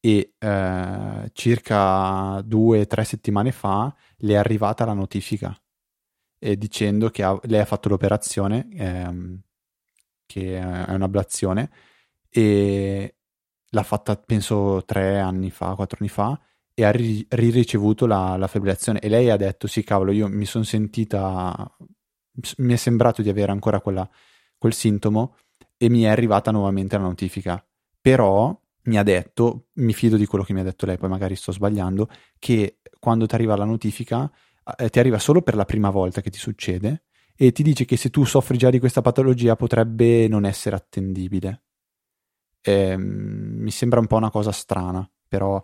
[0.00, 5.58] e eh, circa due o tre settimane fa le è arrivata la notifica
[6.44, 9.40] eh, dicendo che ha, lei ha fatto l'operazione, ehm,
[10.26, 11.70] che è un'ablazione,
[12.28, 13.14] e
[13.70, 16.38] l'ha fatta penso tre anni fa, quattro anni fa,
[16.74, 19.00] e ha ri- ricevuto la, la fibrillazione.
[19.00, 21.76] E lei ha detto: Sì, cavolo, io mi sono sentita,
[22.58, 24.08] mi è sembrato di avere ancora quella,
[24.58, 25.36] quel sintomo,
[25.76, 27.64] e mi è arrivata nuovamente la notifica.
[28.00, 31.36] Però mi ha detto, mi fido di quello che mi ha detto lei, poi magari
[31.36, 32.08] sto sbagliando,
[32.38, 34.30] che quando ti arriva la notifica
[34.76, 37.04] eh, ti arriva solo per la prima volta che ti succede
[37.36, 41.62] e ti dice che se tu soffri già di questa patologia potrebbe non essere attendibile.
[42.60, 45.62] Eh, mi sembra un po' una cosa strana, però,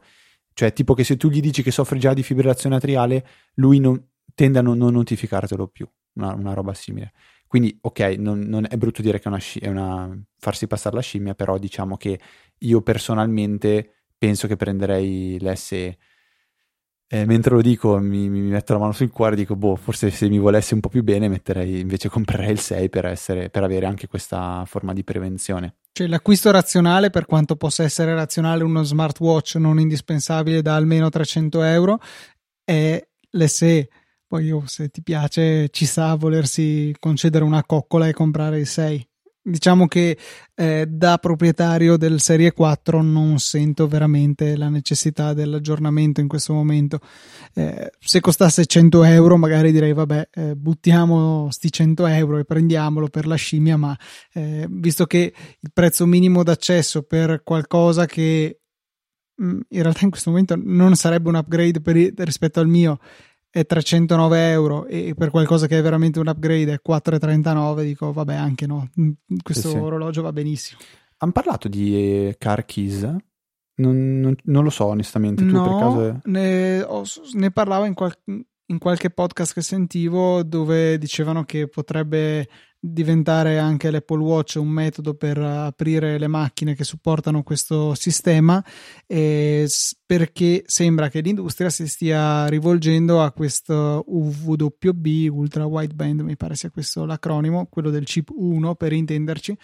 [0.60, 3.98] cioè, tipo che se tu gli dici che soffri già di fibrillazione atriale, lui non,
[4.34, 7.12] tende a non, non notificartelo più, una, una, roba simile.
[7.46, 11.00] Quindi, ok, non, non è brutto dire che è una, è una farsi passare la
[11.00, 12.20] scimmia, però diciamo che
[12.58, 15.96] io personalmente penso che prenderei l'SE
[17.12, 20.10] eh, mentre lo dico mi, mi, metto la mano sul cuore e dico, boh, forse
[20.10, 23.62] se mi volessi un po' più bene metterei, invece comprerei il 6 per, essere, per
[23.64, 25.76] avere anche questa forma di prevenzione.
[25.92, 31.62] Cioè l'acquisto razionale, per quanto possa essere razionale uno smartwatch non indispensabile da almeno 300
[31.62, 31.98] euro,
[32.64, 33.00] è
[33.30, 33.88] l'SE.
[34.26, 39.09] Poi io, se ti piace, ci sa volersi concedere una coccola e comprare il 6
[39.42, 40.18] diciamo che
[40.54, 47.00] eh, da proprietario del Serie 4 non sento veramente la necessità dell'aggiornamento in questo momento.
[47.54, 53.08] Eh, se costasse 100 euro, magari direi vabbè, eh, buttiamo sti 100 euro e prendiamolo
[53.08, 53.96] per la scimmia, ma
[54.34, 58.60] eh, visto che il prezzo minimo d'accesso per qualcosa che
[59.42, 62.98] mm, in realtà in questo momento non sarebbe un upgrade per, rispetto al mio
[63.50, 68.34] è 309 euro e per qualcosa che è veramente un upgrade è 4,39 dico vabbè
[68.34, 68.88] anche no.
[69.00, 69.10] Mm,
[69.42, 69.80] questo sì, sì.
[69.80, 70.80] orologio va benissimo.
[71.18, 73.02] Hanno parlato di eh, car keys?
[73.80, 75.44] Non, non, non, lo so onestamente.
[75.44, 78.14] Tu no, per caso ne, ho, ne parlavo in, qual,
[78.70, 82.48] in qualche podcast che sentivo dove dicevano che potrebbe
[82.82, 88.64] diventare anche l'Apple Watch un metodo per aprire le macchine che supportano questo sistema
[89.06, 89.68] eh,
[90.06, 96.70] perché sembra che l'industria si stia rivolgendo a questo UWB Ultra Wideband mi pare sia
[96.70, 99.58] questo l'acronimo quello del chip 1 per intenderci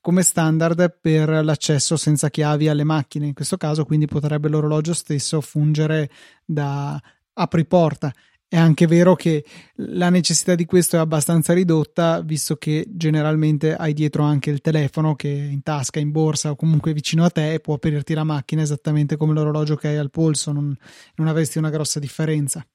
[0.00, 3.26] come standard per l'accesso senza chiavi alle macchine.
[3.26, 6.08] In questo caso quindi potrebbe l'orologio stesso fungere
[6.44, 7.00] da
[7.32, 8.12] apriporta
[8.56, 13.92] è anche vero che la necessità di questo è abbastanza ridotta, visto che generalmente hai
[13.92, 17.52] dietro anche il telefono che è in tasca, in borsa o comunque vicino a te
[17.52, 20.74] e può aprirti la macchina esattamente come l'orologio che hai al polso, non,
[21.16, 22.66] non avresti una grossa differenza.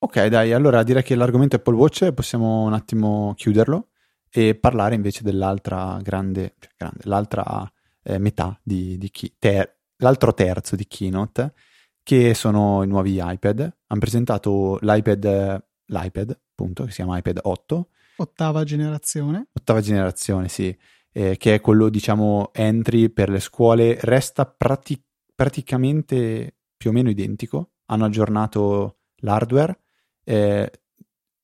[0.00, 3.88] Ok, dai, allora direi che l'argomento Apple Watch possiamo un attimo chiuderlo
[4.28, 7.72] e parlare invece dell'altra grande, cioè grande l'altra
[8.02, 11.54] eh, metà di, di chi, ter, l'altro terzo di Keynote
[12.02, 13.60] che sono i nuovi iPad.
[13.60, 17.88] Hanno presentato l'iPad, l'iPad, appunto, che si chiama iPad 8.
[18.16, 19.48] Ottava generazione.
[19.52, 20.76] Ottava generazione, sì,
[21.12, 23.98] eh, che è quello, diciamo, entry per le scuole.
[24.00, 25.02] Resta prati-
[25.34, 27.72] praticamente più o meno identico.
[27.86, 29.78] Hanno aggiornato l'hardware.
[30.24, 30.70] Eh,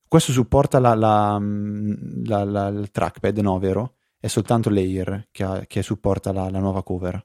[0.08, 3.96] questo supporta la, la, la, la, il trackpad, no, vero?
[4.18, 7.24] È soltanto l'Air che, ha, che supporta la nuova cover.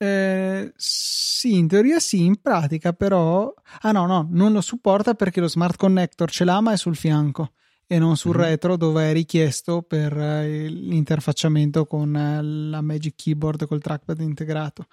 [0.00, 3.52] Eh, sì, in teoria sì, in pratica però...
[3.82, 6.96] Ah no, no, non lo supporta perché lo smart connector ce l'ha ma è sul
[6.96, 7.52] fianco
[7.90, 8.46] e non sul mm-hmm.
[8.46, 14.86] retro dove è richiesto per eh, l'interfacciamento con eh, la Magic Keyboard col trackpad integrato.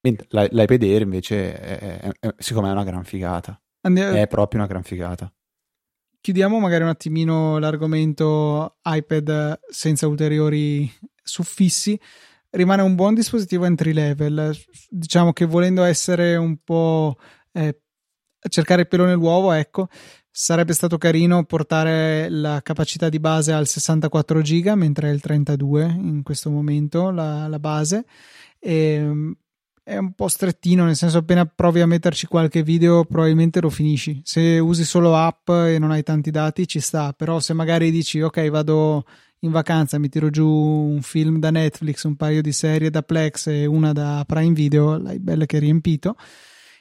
[0.00, 3.60] L'iPad Air invece è, è, è, secondo me è una gran figata.
[3.82, 4.16] Andiamo...
[4.16, 5.32] È proprio una gran figata.
[6.20, 10.90] chiudiamo magari un attimino l'argomento iPad senza ulteriori
[11.22, 11.98] suffissi.
[12.50, 14.56] Rimane un buon dispositivo entry level.
[14.88, 17.16] Diciamo che volendo essere un po'
[17.52, 17.80] eh,
[18.48, 19.88] cercare il pelo nell'uovo, ecco,
[20.30, 25.84] sarebbe stato carino portare la capacità di base al 64 giga, mentre è il 32
[25.84, 28.06] in questo momento la, la base.
[28.58, 29.36] E, ehm,
[29.88, 34.20] è un po' strettino, nel senso appena provi a metterci qualche video probabilmente lo finisci.
[34.22, 38.20] Se usi solo app e non hai tanti dati ci sta, però se magari dici
[38.20, 39.06] ok vado
[39.40, 43.46] in vacanza, mi tiro giù un film da Netflix, un paio di serie da Plex
[43.48, 46.16] e una da Prime Video, l'hai bella che è riempito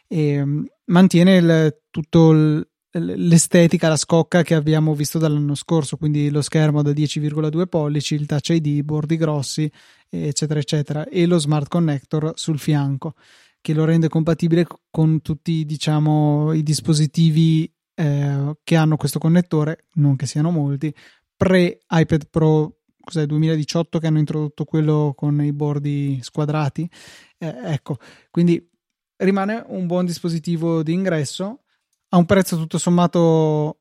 [0.08, 6.30] e ehm, mantiene il, tutto il, l'estetica, la scocca che abbiamo visto dall'anno scorso, quindi
[6.30, 9.72] lo schermo da 10,2 pollici, il touch ID, bordi grossi
[10.10, 13.14] eccetera, eccetera, e lo smart connector sul fianco
[13.60, 20.16] che lo rende compatibile con tutti diciamo i dispositivi eh, che hanno questo connettore, non
[20.16, 20.94] che siano molti,
[21.38, 26.90] pre iPad Pro cos'è 2018 che hanno introdotto quello con i bordi squadrati.
[27.38, 27.98] Eh, ecco,
[28.30, 28.70] quindi
[29.18, 31.64] rimane un buon dispositivo di ingresso
[32.10, 33.80] a un prezzo tutto sommato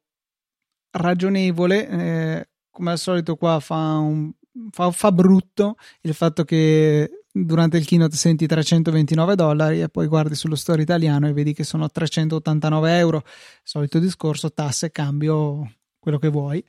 [0.90, 1.88] ragionevole.
[1.88, 4.32] Eh, come al solito, qua fa un
[4.70, 10.34] fa, fa, brutto il fatto che durante il keynote senti 329 dollari e poi guardi
[10.34, 13.22] sullo store italiano e vedi che sono 389 euro.
[13.62, 15.70] Solito discorso, tasse, cambio,
[16.06, 16.64] quello che vuoi.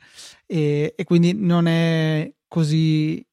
[0.47, 3.23] E, e quindi non è così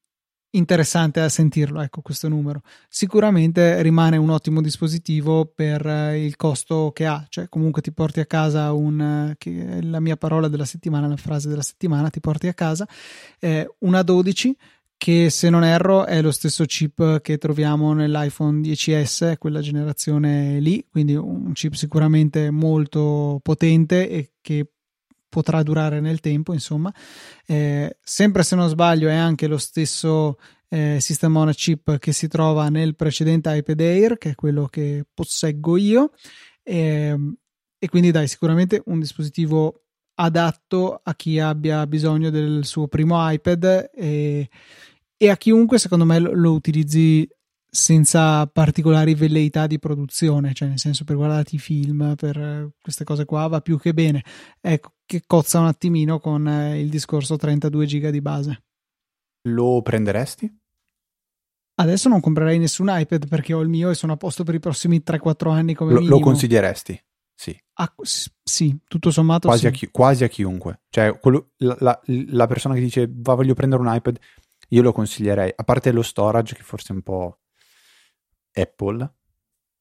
[0.51, 2.61] interessante a sentirlo, ecco questo numero.
[2.87, 5.83] Sicuramente rimane un ottimo dispositivo per
[6.15, 10.47] il costo che ha, cioè comunque ti porti a casa un, è la mia parola
[10.47, 12.87] della settimana, la frase della settimana, ti porti a casa
[13.39, 14.55] eh, una 12
[14.97, 20.85] che se non erro è lo stesso chip che troviamo nell'iPhone 10S, quella generazione lì,
[20.89, 24.67] quindi un chip sicuramente molto potente e che
[25.35, 26.93] potrà durare nel tempo, insomma.
[27.45, 30.37] Eh, sempre se non sbaglio è anche lo stesso
[30.69, 35.03] eh, sistema on chip che si trova nel precedente iPad Air, che è quello che
[35.13, 36.11] posseggo io.
[36.63, 37.17] Eh,
[37.77, 39.81] e quindi dai, sicuramente un dispositivo
[40.13, 44.49] adatto a chi abbia bisogno del suo primo iPad e,
[45.17, 47.27] e a chiunque secondo me lo, lo utilizzi
[47.75, 53.25] senza particolari velleità di produzione, cioè nel senso per guardarti i film, per queste cose
[53.25, 54.23] qua va più che bene.
[54.61, 58.63] Ecco, che cozza un attimino con eh, il discorso 32 giga di base.
[59.49, 60.51] Lo prenderesti?
[61.77, 64.59] Adesso non comprerei nessun iPad perché ho il mio e sono a posto per i
[64.59, 66.17] prossimi 3-4 anni come lo, minimo.
[66.17, 66.97] Lo consiglieresti?
[67.35, 67.61] Sì.
[67.73, 67.93] Ah,
[68.41, 69.67] sì, tutto sommato quasi, sì.
[69.67, 70.83] a chi, quasi a chiunque.
[70.89, 74.17] Cioè, quello, la, la, la, persona che dice va voglio prendere un iPad,
[74.69, 75.51] io lo consiglierei.
[75.53, 77.39] A parte lo storage che forse è un po'
[78.55, 79.13] Apple.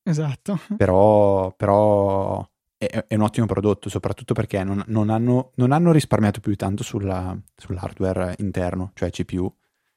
[0.03, 0.59] Esatto.
[0.77, 6.41] Però, però è, è, un ottimo prodotto, soprattutto perché non, non, hanno, non hanno, risparmiato
[6.41, 9.53] più tanto sulla, sull'hardware interno, cioè CPU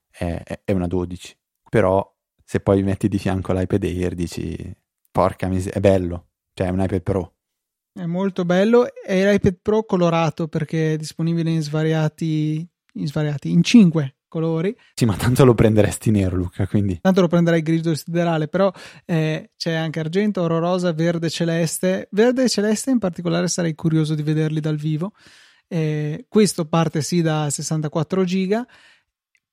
[0.10, 1.38] è, è, una 12.
[1.70, 4.76] Però se poi metti di fianco l'iPad Air dici,
[5.12, 7.34] porca miseria, è bello, cioè è un iPad Pro.
[7.92, 13.64] È molto bello, è l'iPad Pro colorato perché è disponibile in svariati, in svariati, in
[13.64, 14.76] 5 colori.
[14.94, 17.00] Sì, ma tanto lo prenderesti nero, Luca, quindi.
[17.02, 18.72] Tanto lo prenderai grigio siderale, però
[19.06, 22.08] eh, c'è anche argento, oro rosa, verde celeste.
[22.12, 25.12] Verde e celeste in particolare sarei curioso di vederli dal vivo.
[25.68, 28.66] Eh, questo parte sì da 64 giga,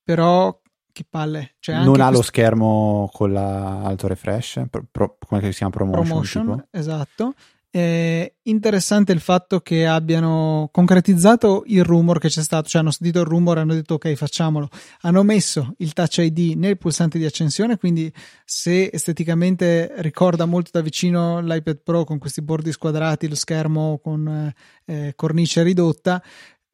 [0.03, 0.57] però
[0.91, 1.55] che palle.
[1.59, 2.11] Cioè non ha questo...
[2.11, 5.71] lo schermo con l'alto refresh, pro, pro, come si chiama?
[5.73, 6.05] Promotion.
[6.05, 7.33] Promotion esatto.
[7.75, 13.19] Eh, interessante il fatto che abbiano concretizzato il rumor che c'è stato, cioè hanno sentito
[13.19, 14.69] il rumor e hanno detto ok facciamolo,
[15.01, 18.09] hanno messo il touch ID nel pulsante di accensione, quindi
[18.45, 24.53] se esteticamente ricorda molto da vicino l'iPad Pro con questi bordi squadrati, lo schermo con
[24.85, 26.23] eh, cornice ridotta,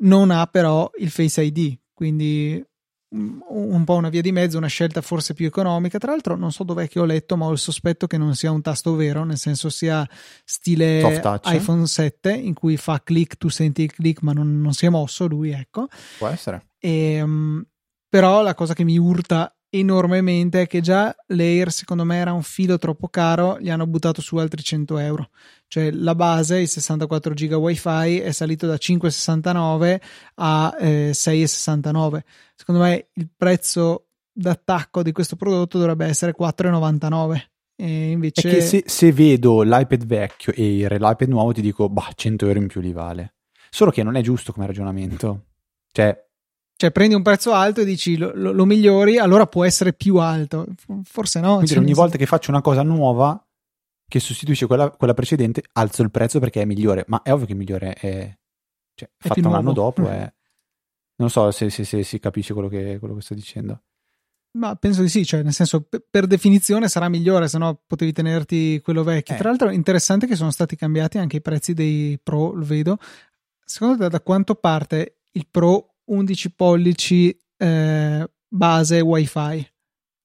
[0.01, 2.63] non ha però il Face ID, quindi
[3.13, 5.97] un po' una via di mezzo, una scelta forse più economica.
[5.97, 8.51] Tra l'altro, non so dov'è che ho letto, ma ho il sospetto che non sia
[8.51, 10.07] un tasto vero, nel senso sia
[10.45, 14.85] stile iPhone 7 in cui fa click, tu senti il click, ma non, non si
[14.85, 15.87] è mosso lui, ecco.
[16.17, 16.67] Può essere.
[16.79, 17.63] E, um,
[18.07, 22.77] però la cosa che mi urta enormemente che già l'Air secondo me era un filo
[22.77, 25.29] troppo caro, gli hanno buttato su altri 100 euro.
[25.67, 30.01] Cioè la base, il 64 giga wifi, è salito da 5,69
[30.35, 32.19] a eh, 6,69.
[32.55, 37.41] Secondo me il prezzo d'attacco di questo prodotto dovrebbe essere 4,99.
[37.77, 38.49] E invece...
[38.49, 42.59] È che se, se vedo l'iPad vecchio e l'iPad nuovo ti dico, bah, 100 euro
[42.59, 43.35] in più li vale.
[43.69, 45.45] Solo che non è giusto come ragionamento.
[45.91, 46.30] Cioè,
[46.81, 50.15] cioè, prendi un prezzo alto e dici lo, lo, lo migliori, allora può essere più
[50.15, 50.65] alto.
[51.03, 51.57] Forse no.
[51.57, 53.39] Quindi ogni volta che faccio una cosa nuova
[54.07, 57.03] che sostituisce quella, quella, precedente, alzo il prezzo perché è migliore.
[57.05, 58.35] Ma è ovvio che è migliore è,
[58.95, 60.33] cioè, fatto un anno dopo è...
[61.17, 63.83] Non so se, se, se si capisce quello che, quello che sto dicendo.
[64.53, 68.11] Ma penso di sì, cioè nel senso per, per definizione sarà migliore, se no potevi
[68.11, 69.35] tenerti quello vecchio.
[69.35, 69.37] Eh.
[69.37, 72.97] Tra l'altro è interessante che sono stati cambiati anche i prezzi dei Pro, lo vedo.
[73.63, 79.71] Secondo te da quanto parte il Pro 11 pollici eh, base Wi-Fi?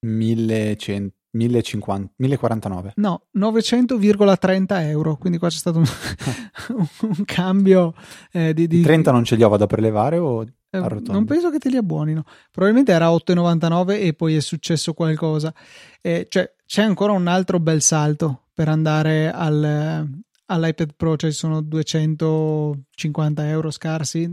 [0.01, 2.93] 1100, 1050, 1049.
[2.97, 5.17] No, 900,30 euro.
[5.17, 5.87] Quindi qua c'è stato un,
[7.03, 7.95] un cambio
[8.33, 8.83] eh, di, di...
[8.83, 11.77] 30 non ce li ho, vado a prelevare o eh, non penso che te li
[11.77, 12.25] abbonino.
[12.51, 15.55] Probabilmente era 8,99 e poi è successo qualcosa.
[16.01, 21.61] Eh, cioè, c'è ancora un altro bel salto per andare al, all'iPad Pro, cioè sono
[21.61, 24.29] 250 euro scarsi,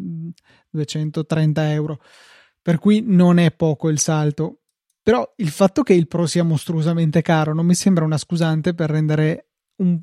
[0.69, 1.99] 230 euro.
[2.62, 4.60] Per cui non è poco il salto.
[5.02, 8.89] Però il fatto che il Pro sia mostruosamente caro non mi sembra una scusante per
[8.89, 9.49] rendere
[9.82, 10.02] un,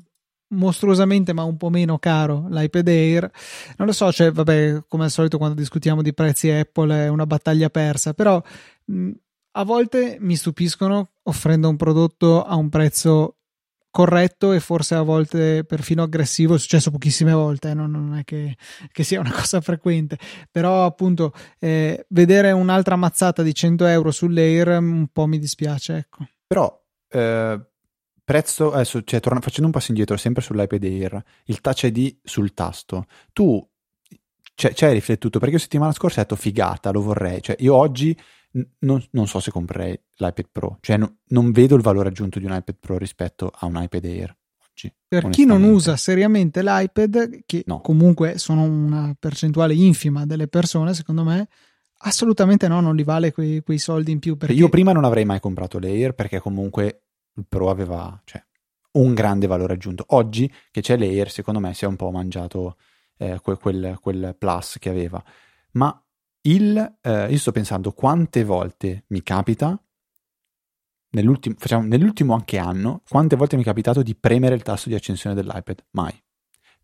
[0.51, 3.31] mostruosamente ma un po' meno caro l'iPad Air
[3.77, 7.25] non lo so cioè vabbè come al solito quando discutiamo di prezzi Apple è una
[7.25, 8.41] battaglia persa però
[8.85, 9.11] mh,
[9.51, 13.37] a volte mi stupiscono offrendo un prodotto a un prezzo
[13.91, 18.23] corretto e forse a volte perfino aggressivo, è successo pochissime volte, eh, non, non, è
[18.23, 18.55] che,
[18.91, 20.17] che, sia una cosa frequente,
[20.49, 26.25] però appunto eh, vedere un'altra mazzata di 100 euro sull'Air un po' mi dispiace, ecco.
[26.47, 27.59] Però eh,
[28.23, 32.53] prezzo, adesso cioè, torna, facendo un passo indietro, sempre sull'iPad Air, il Touch ID sul
[32.53, 33.63] tasto, tu
[34.53, 35.39] ci hai riflettuto?
[35.39, 38.15] Perché io settimana scorsa ho detto figata, lo vorrei, cioè io oggi
[38.79, 42.45] non, non, so se comprerei l'iPad Pro, cioè no, non vedo il valore aggiunto di
[42.45, 44.37] un iPad Pro rispetto a un iPad Air.
[44.69, 47.81] Oggi, per chi non usa seriamente l'iPad, che no.
[47.81, 51.47] comunque sono una percentuale infima delle persone, secondo me,
[52.03, 54.37] assolutamente no, non li vale quei, quei soldi in più.
[54.37, 54.55] Perché...
[54.55, 57.03] Io prima non avrei mai comprato l'Air perché comunque
[57.35, 58.43] il Pro aveva cioè,
[58.93, 60.05] un grande valore aggiunto.
[60.09, 62.77] Oggi che c'è l'Air, secondo me si è un po' mangiato
[63.17, 65.23] eh, quel, quel, quel, plus che aveva.
[65.73, 66.03] Ma
[66.43, 69.81] il, eh, io sto pensando quante volte mi capita,
[71.11, 74.95] nell'ultimo, facciamo, nell'ultimo anche anno, quante volte mi è capitato di premere il tasto di
[74.95, 75.85] accensione dell'iPad?
[75.91, 76.13] Mai.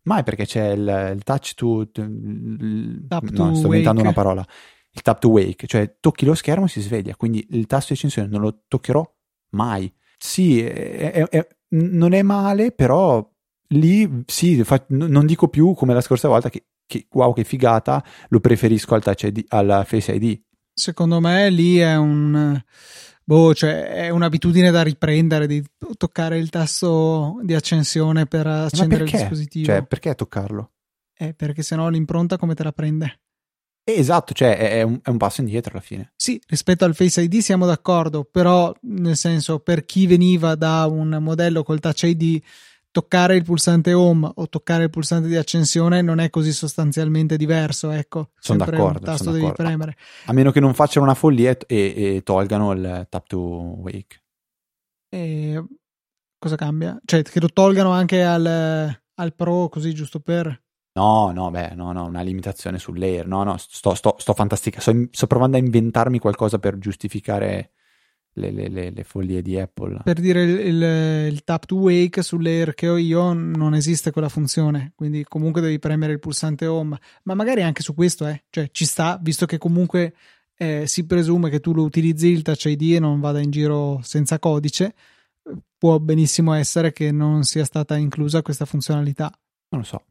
[0.02, 1.88] Mai perché c'è il, il touch to...
[1.96, 4.46] Il, no, to sto inventando una parola.
[4.90, 7.98] Il tap to wake, cioè tocchi lo schermo e si sveglia, quindi il tasto di
[7.98, 9.06] accensione non lo toccherò
[9.50, 13.26] mai sì, è, è, è, non è male, però
[13.68, 18.02] lì sì, fa, non dico più come la scorsa volta che, che, wow, che figata,
[18.30, 20.40] lo preferisco al touch ID, alla Face ID.
[20.72, 22.60] Secondo me lì è un
[23.22, 25.62] boh, cioè è un'abitudine da riprendere di
[25.96, 29.66] toccare il tasto di accensione per accendere il dispositivo.
[29.66, 30.72] Cioè, perché toccarlo?
[31.14, 33.20] Eh, perché sennò l'impronta come te la prende?
[33.84, 36.12] Esatto, cioè è un, è un, passo indietro alla fine.
[36.14, 41.16] Sì, rispetto al Face ID siamo d'accordo, però nel senso per chi veniva da un
[41.20, 42.42] modello col Touch ID
[42.98, 47.90] toccare il pulsante home o toccare il pulsante di accensione non è così sostanzialmente diverso,
[47.90, 48.30] ecco.
[48.40, 48.98] Sono d'accordo.
[48.98, 49.62] Tasto sono devi d'accordo.
[49.62, 49.96] premere.
[50.24, 54.22] A meno che non facciano una follia e, e tolgano il tap to wake.
[55.08, 55.64] E
[56.36, 57.00] cosa cambia?
[57.04, 58.44] Cioè che lo tolgano anche al,
[59.14, 60.60] al Pro così giusto per...
[60.94, 63.28] No, no, beh, no, no, una limitazione sull'air.
[63.28, 64.80] No, no, sto, sto, sto fantastica.
[64.80, 67.74] Sto, sto, provando a inventarmi qualcosa per giustificare
[68.38, 70.00] le, le, le, le follie di Apple.
[70.04, 70.82] Per dire il, il,
[71.32, 75.78] il, tap to wake sull'air che ho io non esiste quella funzione, quindi comunque devi
[75.78, 76.98] premere il pulsante home.
[77.24, 78.44] Ma magari anche su questo, eh.
[78.50, 80.14] Cioè, ci sta, visto che comunque
[80.56, 84.00] eh, si presume che tu lo utilizzi il Touch ID e non vada in giro
[84.02, 84.94] senza codice,
[85.76, 89.32] può benissimo essere che non sia stata inclusa questa funzionalità.
[89.70, 90.02] Non lo so.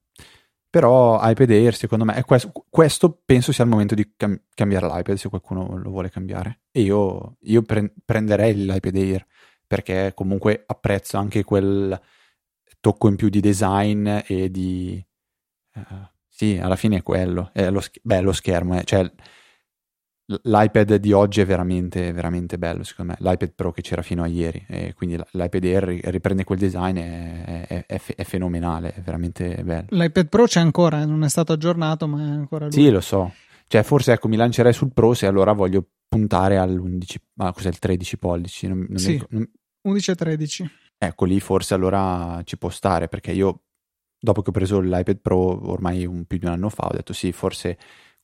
[0.69, 5.15] Però iPad Air, secondo me, questo, questo, penso sia il momento di cam- cambiare l'iPad
[5.15, 6.61] se qualcuno lo vuole cambiare.
[6.71, 9.25] E io, io pre- prenderei l'iPad Air
[9.65, 11.99] perché comunque apprezzo anche quel
[12.79, 15.03] tocco in più di design e di...
[15.75, 17.49] Uh, sì, alla fine è quello.
[17.53, 18.83] È lo, sch- beh, lo schermo, eh.
[18.83, 19.09] cioè
[20.27, 23.29] l'iPad di oggi è veramente, veramente bello, secondo me.
[23.29, 27.65] L'iPad Pro che c'era fino a ieri, e quindi l'iPad Air riprende quel design, è,
[27.67, 29.87] è, è, è fenomenale, è veramente bello.
[29.89, 32.73] L'iPad Pro c'è ancora, non è stato aggiornato, ma è ancora lui.
[32.73, 33.33] Sì, lo so.
[33.67, 37.79] Cioè, forse ecco, mi lancerei sul Pro se allora voglio puntare all'11, ah, cos'è il
[37.79, 38.67] 13 pollici?
[38.67, 39.49] Non, non sì, non...
[39.81, 40.71] 11 e 13.
[40.97, 43.63] Ecco, lì forse allora ci può stare, perché io,
[44.19, 47.13] dopo che ho preso l'iPad Pro, ormai un, più di un anno fa, ho detto
[47.13, 47.77] sì, forse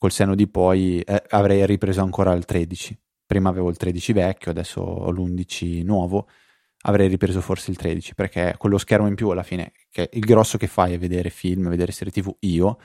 [0.04, 2.99] col seno di poi eh, avrei ripreso ancora il 13.
[3.26, 6.28] Prima avevo il 13 vecchio, adesso ho l'11 nuovo.
[6.82, 10.58] Avrei ripreso forse il 13 perché quello schermo in più alla fine, che il grosso
[10.58, 12.80] che fai è vedere film, vedere serie TV io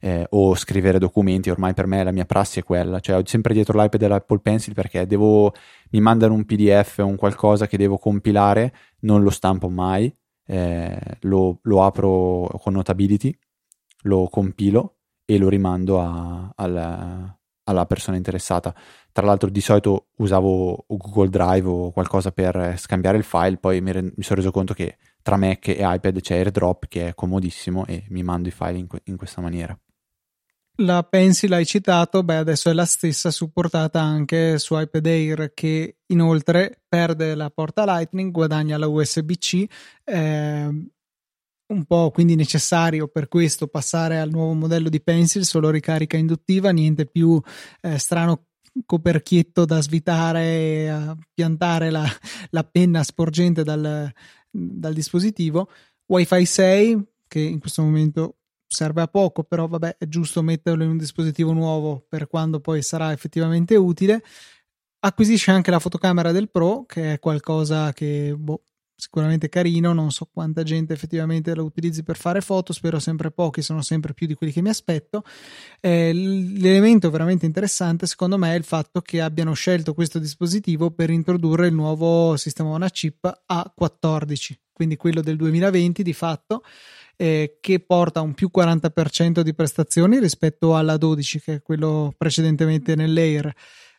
[0.00, 1.50] eh, o scrivere documenti.
[1.50, 4.40] Ormai per me la mia prassi è quella, cioè ho sempre dietro l'iPad e l'Apple
[4.40, 5.52] Pencil perché devo,
[5.90, 10.10] mi mandano un PDF o un qualcosa che devo compilare, non lo stampo mai,
[10.46, 13.36] eh, lo, lo apro con Notability,
[14.04, 15.00] lo compilo
[15.34, 18.74] e lo rimando a, al, alla persona interessata.
[19.12, 23.92] Tra l'altro di solito usavo Google Drive o qualcosa per scambiare il file, poi mi,
[23.92, 27.86] re- mi sono reso conto che tra Mac e iPad c'è AirDrop che è comodissimo
[27.86, 29.78] e mi mando i file in, que- in questa maniera.
[30.76, 35.98] La Pencil hai citato, beh adesso è la stessa supportata anche su iPad Air che
[36.06, 39.66] inoltre perde la porta Lightning, guadagna la USB-C,
[40.04, 40.68] eh,
[41.72, 46.70] un po' quindi necessario per questo passare al nuovo modello di Pencil, solo ricarica induttiva,
[46.70, 47.40] niente più
[47.80, 48.46] eh, strano
[48.86, 52.06] coperchietto da svitare piantare la,
[52.50, 54.10] la, penna sporgente dal,
[54.50, 55.68] dal dispositivo.
[56.06, 60.90] Wi-Fi 6 che in questo momento serve a poco, però vabbè, è giusto metterlo in
[60.90, 64.22] un dispositivo nuovo per quando poi sarà effettivamente utile.
[65.00, 68.62] Acquisisce anche la fotocamera del Pro, che è qualcosa che boh,
[69.02, 73.60] sicuramente carino, non so quanta gente effettivamente lo utilizzi per fare foto, spero sempre pochi,
[73.60, 75.24] sono sempre più di quelli che mi aspetto.
[75.80, 81.10] Eh, l'elemento veramente interessante secondo me è il fatto che abbiano scelto questo dispositivo per
[81.10, 86.62] introdurre il nuovo sistema on chip A14, quindi quello del 2020 di fatto.
[87.14, 92.96] Eh, che porta un più 40% di prestazioni rispetto alla 12 che è quello precedentemente
[92.96, 93.54] nell'Air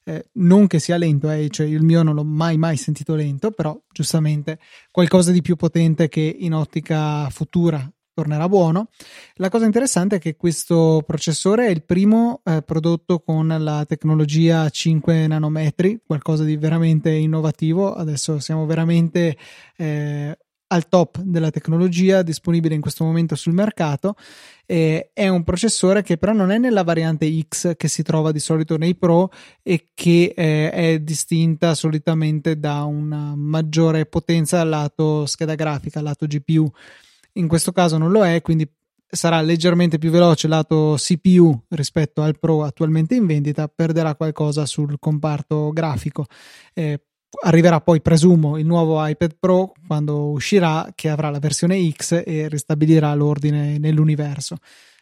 [0.06, 3.52] eh, non che sia lento, eh, cioè il mio non l'ho mai mai sentito lento,
[3.52, 4.60] però giustamente
[4.92, 8.90] qualcosa di più potente che in ottica futura tornerà buono.
[9.36, 14.70] La cosa interessante è che questo processore è il primo eh, prodotto con la tecnologia
[14.70, 17.94] 5 nanometri, qualcosa di veramente innovativo.
[17.94, 19.36] Adesso siamo veramente
[19.76, 20.38] eh,
[20.74, 24.16] al top della tecnologia disponibile in questo momento sul mercato.
[24.66, 28.40] Eh, è un processore che però non è nella variante X che si trova di
[28.40, 29.30] solito nei Pro
[29.62, 36.70] e che eh, è distinta solitamente da una maggiore potenza lato scheda grafica, lato GPU.
[37.34, 38.68] In questo caso non lo è, quindi
[39.08, 44.98] sarà leggermente più veloce lato CPU rispetto al Pro attualmente in vendita, perderà qualcosa sul
[44.98, 46.26] comparto grafico.
[46.74, 47.00] Eh,
[47.42, 52.48] arriverà poi, presumo, il nuovo iPad Pro quando uscirà, che avrà la versione X e
[52.48, 54.58] ristabilirà l'ordine nell'universo.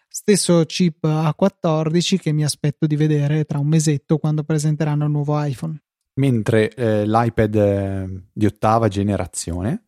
[0.08, 5.42] Stesso chip A14 che mi aspetto di vedere tra un mesetto quando presenteranno il nuovo
[5.42, 5.82] iPhone.
[6.16, 9.84] Mentre eh, l'iPad eh, di ottava generazione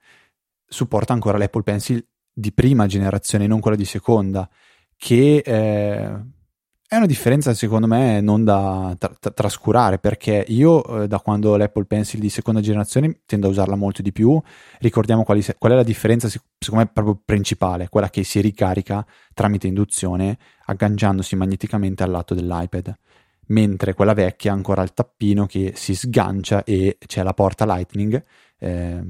[0.66, 4.50] supporta ancora l'Apple Pencil di prima generazione, non quella di seconda,
[4.96, 6.20] che eh,
[6.94, 11.58] è una differenza secondo me non da tra- tra- trascurare perché io eh, da quando
[11.58, 14.40] l'Apple Pencil di seconda generazione tendo a usarla molto di più.
[14.78, 19.66] Ricordiamo quali, qual è la differenza secondo me proprio principale, quella che si ricarica tramite
[19.66, 22.96] induzione agganciandosi magneticamente al lato dell'iPad.
[23.48, 28.24] Mentre quella vecchia ha ancora il tappino che si sgancia e c'è la porta Lightning
[28.60, 29.04] eh,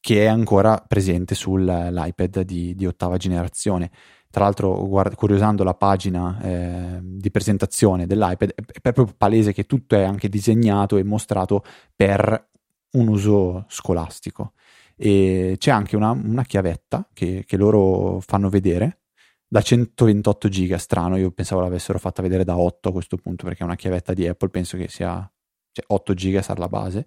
[0.00, 3.90] che è ancora presente sull'iPad di, di ottava generazione
[4.32, 9.94] tra l'altro, guarda, curiosando la pagina eh, di presentazione dell'iPad, è proprio palese che tutto
[9.94, 11.62] è anche disegnato e mostrato
[11.94, 12.48] per
[12.92, 14.54] un uso scolastico.
[14.96, 19.00] E c'è anche una, una chiavetta che, che, loro fanno vedere
[19.46, 23.60] da 128 giga, strano, io pensavo l'avessero fatta vedere da 8 a questo punto perché
[23.60, 25.30] è una chiavetta di Apple, penso che sia
[25.72, 27.04] cioè 8 giga sarà la base,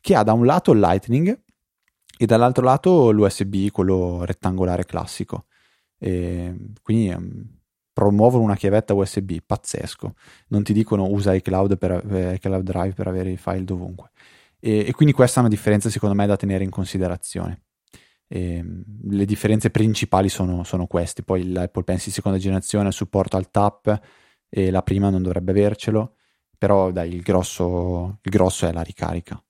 [0.00, 1.42] che ha da un lato il Lightning
[2.16, 5.46] e dall'altro lato l'USB, quello rettangolare classico.
[5.98, 7.58] E quindi um,
[7.92, 10.14] promuovono una chiavetta USB, pazzesco.
[10.48, 14.10] Non ti dicono usa iCloud, per, eh, iCloud Drive per avere i file dovunque.
[14.60, 17.62] E, e, quindi questa è una differenza secondo me da tenere in considerazione.
[18.28, 18.64] E,
[19.02, 21.24] le differenze principali sono, sono queste.
[21.24, 24.00] Poi l'Apple Pencil seconda generazione supporta il tap
[24.48, 26.14] e la prima non dovrebbe avercelo.
[26.56, 29.42] Però dai, il grosso, il grosso è la ricarica,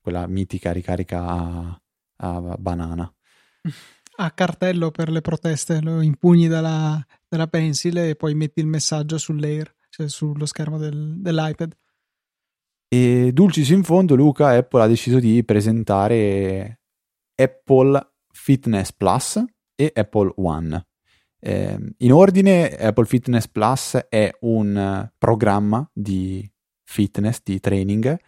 [0.00, 1.80] quella mitica ricarica a,
[2.16, 3.12] a banana.
[4.20, 9.16] a cartello per le proteste, lo impugni dalla, dalla pencil e poi metti il messaggio
[9.16, 11.76] sull'air, cioè sullo schermo del, dell'iPad.
[12.88, 16.80] E dulcis in fondo, Luca, Apple ha deciso di presentare
[17.34, 19.44] Apple Fitness Plus
[19.74, 20.86] e Apple One.
[21.40, 26.50] Eh, in ordine, Apple Fitness Plus è un programma di
[26.82, 28.18] fitness, di training,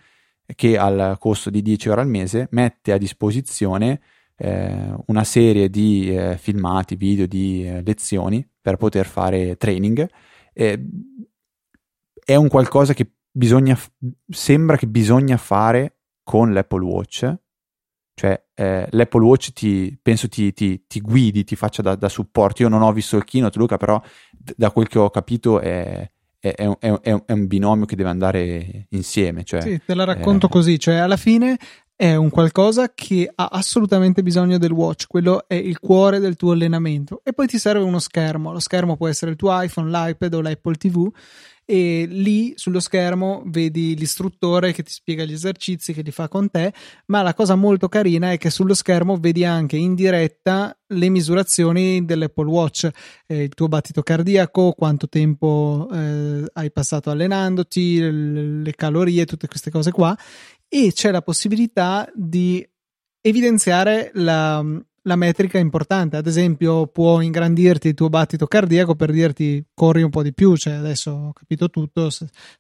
[0.55, 4.01] che al costo di 10 euro al mese mette a disposizione
[4.43, 10.09] eh, una serie di eh, filmati, video di eh, lezioni per poter fare training.
[10.53, 13.79] è un qualcosa che bisogna,
[14.29, 17.35] sembra che bisogna fare con l'Apple Watch.
[18.15, 22.63] Cioè, eh, l'Apple Watch ti, penso ti, ti, ti guidi, ti faccia da, da, supporto.
[22.63, 24.01] Io non ho visto il keynote, Luca, però
[24.57, 28.87] da quel che ho capito è, è, è, un, è, un, binomio che deve andare
[28.91, 29.45] insieme.
[29.45, 30.79] Cioè, sì, te la racconto eh, così.
[30.79, 31.59] Cioè, alla fine
[32.01, 36.53] è un qualcosa che ha assolutamente bisogno del watch, quello è il cuore del tuo
[36.53, 37.21] allenamento.
[37.23, 40.41] E poi ti serve uno schermo, lo schermo può essere il tuo iPhone, l'iPad o
[40.41, 41.13] l'Apple TV
[41.67, 46.51] e lì sullo schermo vedi l'istruttore che ti spiega gli esercizi che li fa con
[46.51, 46.73] te,
[47.09, 52.07] ma la cosa molto carina è che sullo schermo vedi anche in diretta le misurazioni
[52.07, 52.89] dell'Apple Watch,
[53.27, 59.71] eh, il tuo battito cardiaco, quanto tempo eh, hai passato allenandoti, le calorie, tutte queste
[59.71, 60.17] cose qua
[60.73, 62.65] e c'è la possibilità di
[63.21, 64.65] evidenziare la,
[65.03, 66.17] la metrica importante.
[66.17, 70.57] Ad esempio, può ingrandirti il tuo battito cardiaco per dirti corri un po' di più.
[70.57, 72.09] Cioè, adesso ho capito tutto,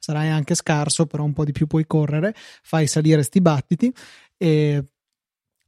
[0.01, 3.95] sarai anche scarso, però un po' di più puoi correre, fai salire sti battiti
[4.37, 4.85] e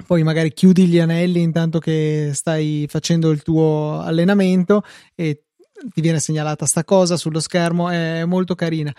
[0.05, 4.82] poi magari chiudi gli anelli intanto che stai facendo il tuo allenamento
[5.14, 5.45] e
[5.93, 8.93] ti viene segnalata sta cosa sullo schermo, è molto carina.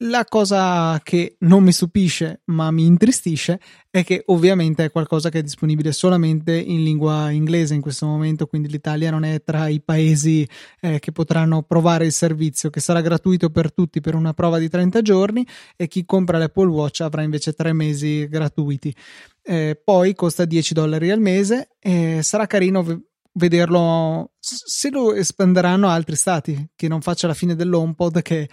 [0.00, 5.38] La cosa che non mi stupisce ma mi intristisce è che ovviamente è qualcosa che
[5.38, 9.80] è disponibile solamente in lingua inglese in questo momento, quindi l'Italia non è tra i
[9.80, 10.46] paesi
[10.80, 14.68] eh, che potranno provare il servizio, che sarà gratuito per tutti per una prova di
[14.68, 18.94] 30 giorni e chi compra l'Apple Watch avrà invece 3 mesi gratuiti.
[19.42, 22.84] Eh, poi costa 10 dollari al mese e sarà carino
[23.32, 28.48] vederlo se lo espanderanno a altri stati che non faccia la fine dell'HomePod che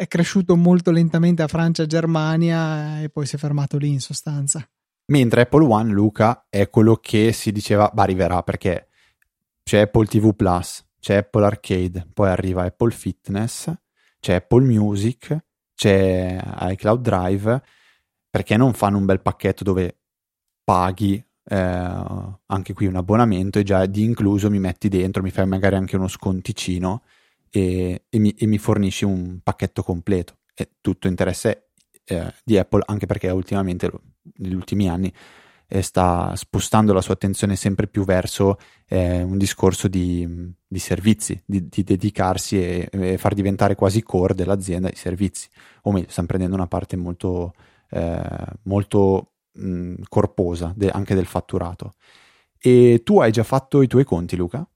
[0.00, 4.00] è cresciuto molto lentamente a Francia e Germania e poi si è fermato lì in
[4.00, 4.66] sostanza.
[5.08, 8.88] Mentre Apple One, Luca, è quello che si diceva, ma arriverà perché
[9.62, 13.70] c'è Apple TV Plus, c'è Apple Arcade, poi arriva Apple Fitness,
[14.20, 15.36] c'è Apple Music,
[15.74, 17.62] c'è iCloud Drive,
[18.30, 19.98] perché non fanno un bel pacchetto dove
[20.64, 21.56] paghi eh,
[22.46, 25.96] anche qui un abbonamento e già di incluso mi metti dentro, mi fai magari anche
[25.96, 27.02] uno sconticino
[27.50, 30.38] e, e, mi, e mi, fornisci un pacchetto completo.
[30.54, 31.70] È tutto interesse
[32.04, 33.90] eh, di Apple, anche perché ultimamente,
[34.36, 35.12] negli ultimi anni,
[35.72, 41.40] eh, sta spostando la sua attenzione sempre più verso eh, un discorso di, di servizi,
[41.44, 45.48] di, di dedicarsi e, e, far diventare quasi core dell'azienda i servizi.
[45.82, 47.54] O meglio, stanno prendendo una parte molto,
[47.90, 51.94] eh, molto mh, corposa de, anche del fatturato.
[52.58, 54.68] E tu hai già fatto i tuoi conti, Luca?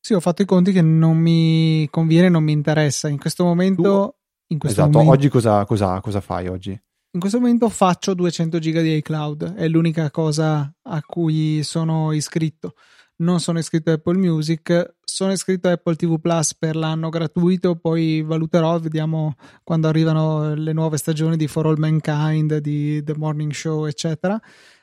[0.00, 3.08] Sì, ho fatto i conti che non mi conviene, non mi interessa.
[3.08, 4.16] In questo momento.
[4.50, 6.70] In questo esatto, momento, oggi cosa, cosa, cosa, fai oggi?
[7.12, 12.74] In questo momento faccio 200 giga di iCloud, è l'unica cosa a cui sono iscritto.
[13.18, 17.76] Non sono iscritto a Apple Music, sono iscritto a Apple TV Plus per l'anno gratuito,
[17.76, 23.52] poi valuterò, vediamo quando arrivano le nuove stagioni di For All Mankind, di The Morning
[23.52, 24.40] Show, eccetera.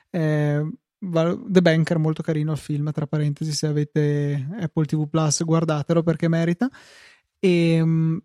[0.09, 0.65] Eh,
[0.99, 6.27] The Banker molto carino il film tra parentesi se avete Apple TV Plus guardatelo perché
[6.27, 6.69] merita.
[7.39, 8.19] E um,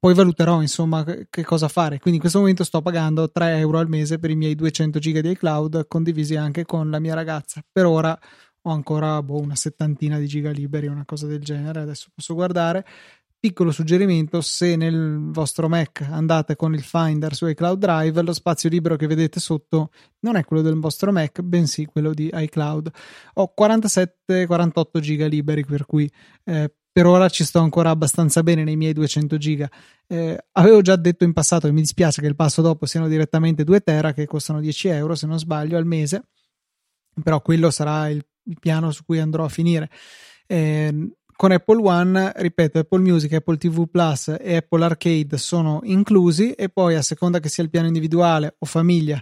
[0.00, 1.98] poi valuterò insomma che cosa fare.
[1.98, 5.20] Quindi in questo momento sto pagando 3 euro al mese per i miei 200 giga
[5.20, 7.62] di iCloud condivisi anche con la mia ragazza.
[7.70, 8.18] Per ora
[8.62, 11.80] ho ancora boh, una settantina di giga liberi una cosa del genere.
[11.80, 12.84] Adesso posso guardare
[13.40, 18.68] Piccolo suggerimento, se nel vostro Mac andate con il Finder su iCloud Drive, lo spazio
[18.68, 22.90] libero che vedete sotto non è quello del vostro Mac, bensì quello di iCloud.
[23.36, 26.06] Ho 47-48 giga liberi, per cui
[26.44, 29.70] eh, per ora ci sto ancora abbastanza bene nei miei 200 giga.
[30.06, 33.64] Eh, avevo già detto in passato che mi dispiace che il passo dopo siano direttamente
[33.64, 36.24] 2 tera, che costano 10 euro se non sbaglio al mese,
[37.22, 38.22] però quello sarà il,
[38.60, 39.88] piano su cui andrò a finire.
[40.46, 40.92] Eh,
[41.40, 46.68] con Apple One, ripeto, Apple Music, Apple TV Plus e Apple Arcade sono inclusi e
[46.68, 49.18] poi a seconda che sia il piano individuale o famiglia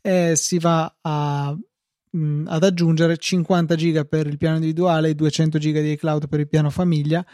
[0.00, 5.14] eh, si va a, mh, mm, ad aggiungere 50 giga per il piano individuale e
[5.14, 7.24] 200 giga di iCloud per il piano famiglia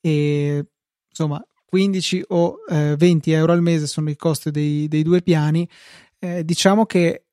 [0.00, 0.64] e
[1.08, 5.68] insomma 15 o eh, 20 euro al mese sono i costi dei, dei due piani.
[6.20, 7.24] Eh, diciamo che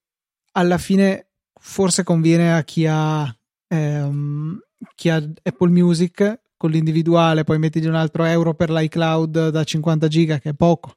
[0.53, 3.31] alla fine forse conviene a chi ha
[3.67, 4.59] ehm,
[4.95, 10.07] chi ha Apple Music con l'individuale, poi metti un altro euro per l'iCloud da 50
[10.07, 10.95] giga, che è poco,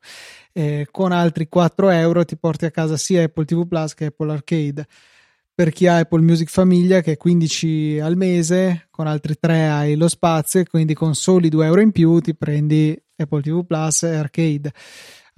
[0.53, 4.33] eh, con altri 4 euro ti porti a casa sia Apple TV Plus che Apple
[4.33, 4.87] Arcade.
[5.55, 9.95] Per chi ha Apple Music Famiglia, che è 15 al mese, con altri 3 hai
[9.95, 14.15] lo spazio, quindi con soli 2 euro in più ti prendi Apple TV Plus e
[14.15, 14.73] Arcade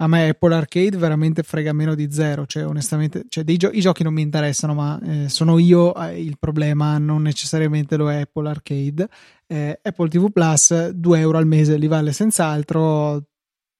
[0.03, 4.03] a me Apple Arcade veramente frega meno di zero, cioè onestamente cioè, gio- i giochi
[4.03, 8.49] non mi interessano, ma eh, sono io eh, il problema, non necessariamente lo è Apple
[8.49, 9.07] Arcade.
[9.53, 13.23] Eh, Apple TV Plus 2 euro al mese li vale senz'altro,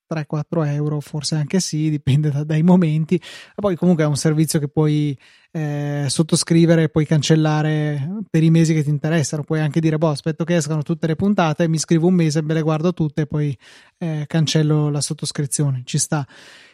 [0.07, 3.19] 3-4 euro, forse anche sì, dipende da, dai momenti.
[3.55, 5.17] Poi comunque è un servizio che puoi
[5.51, 9.41] eh, sottoscrivere puoi cancellare per i mesi che ti interessano.
[9.41, 12.53] Puoi anche dire, boh, aspetto che escano tutte le puntate, mi scrivo un mese, me
[12.53, 13.57] le guardo tutte e poi
[13.97, 15.81] eh, cancello la sottoscrizione.
[15.85, 16.23] Ci sta.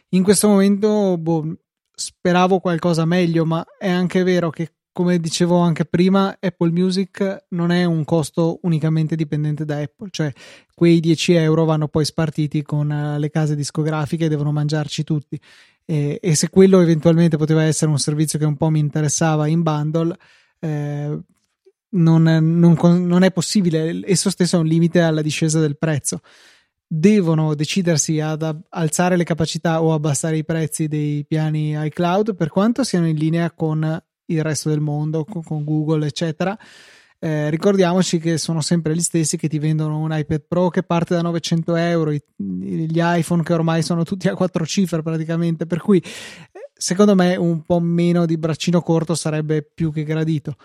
[0.10, 1.56] In questo momento, boh,
[1.94, 7.72] speravo qualcosa meglio, ma è anche vero che come dicevo anche prima, Apple Music non
[7.72, 10.32] è un costo unicamente dipendente da Apple, cioè
[10.74, 15.40] quei 10 euro vanno poi spartiti con uh, le case discografiche e devono mangiarci tutti.
[15.86, 19.64] E, e, se quello eventualmente poteva essere un servizio che un po' mi interessava in
[19.64, 20.16] bundle,
[20.60, 21.20] eh,
[21.92, 22.78] non, non,
[23.08, 26.22] non, è possibile, esso stesso è un limite alla discesa del prezzo.
[26.86, 32.84] Devono decidersi ad alzare le capacità o abbassare i prezzi dei piani iCloud per quanto
[32.84, 36.58] siano in linea con il resto del mondo, con, con Google, eccetera.
[37.22, 41.16] Eh, ricordiamoci che sono sempre gli stessi che ti vendono un iPad Pro che parte
[41.16, 45.82] da 900 euro, i, gli iPhone che ormai sono tutti a quattro cifre praticamente, per
[45.82, 46.02] cui
[46.74, 50.56] secondo me un po' meno di braccino corto sarebbe più che gradito.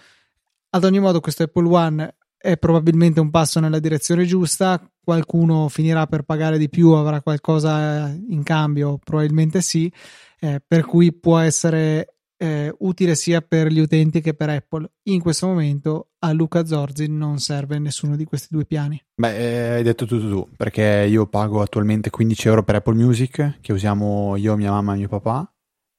[0.71, 4.81] Ad ogni modo, questo Apple One è probabilmente un passo nella direzione giusta.
[5.03, 9.93] Qualcuno finirà per pagare di più, avrà qualcosa in cambio, probabilmente sì.
[10.39, 12.14] Eh, per cui può essere
[12.45, 14.91] eh, utile sia per gli utenti che per Apple.
[15.05, 19.03] In questo momento a Luca Zorzi non serve nessuno di questi due piani.
[19.15, 23.59] Beh, eh, hai detto tutto tu, perché io pago attualmente 15 euro per Apple Music,
[23.61, 25.51] che usiamo io, mia mamma e mio papà,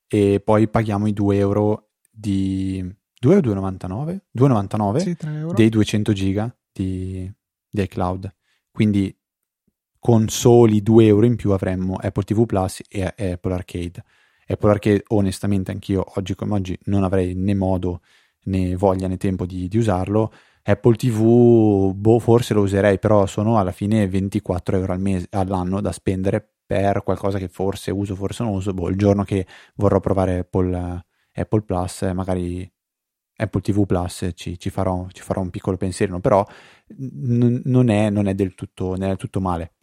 [0.08, 2.84] e poi paghiamo i 2 euro di
[3.20, 4.20] 2 o 2,99?
[4.38, 5.18] 2,99 sì,
[5.54, 7.32] dei 200 giga di,
[7.70, 8.34] di iCloud.
[8.72, 9.16] Quindi
[10.00, 14.04] con soli 2 euro in più avremmo Apple TV Plus e, e Apple Arcade.
[14.48, 18.02] Apple Arcade, onestamente, anch'io oggi come oggi non avrei né modo
[18.46, 20.32] né voglia né tempo di, di usarlo.
[20.64, 25.80] Apple TV, boh, forse lo userei, però sono alla fine 24 euro al mese, all'anno
[25.82, 28.74] da spendere per qualcosa che forse uso, forse non uso.
[28.74, 32.70] Boh, il giorno che vorrò provare Apple, Apple Plus, magari
[33.38, 36.46] Apple TV Plus ci, ci, farò, ci farò, un piccolo pensierino, però
[36.98, 39.74] n- non, è, non, è, del tutto, è tutto male.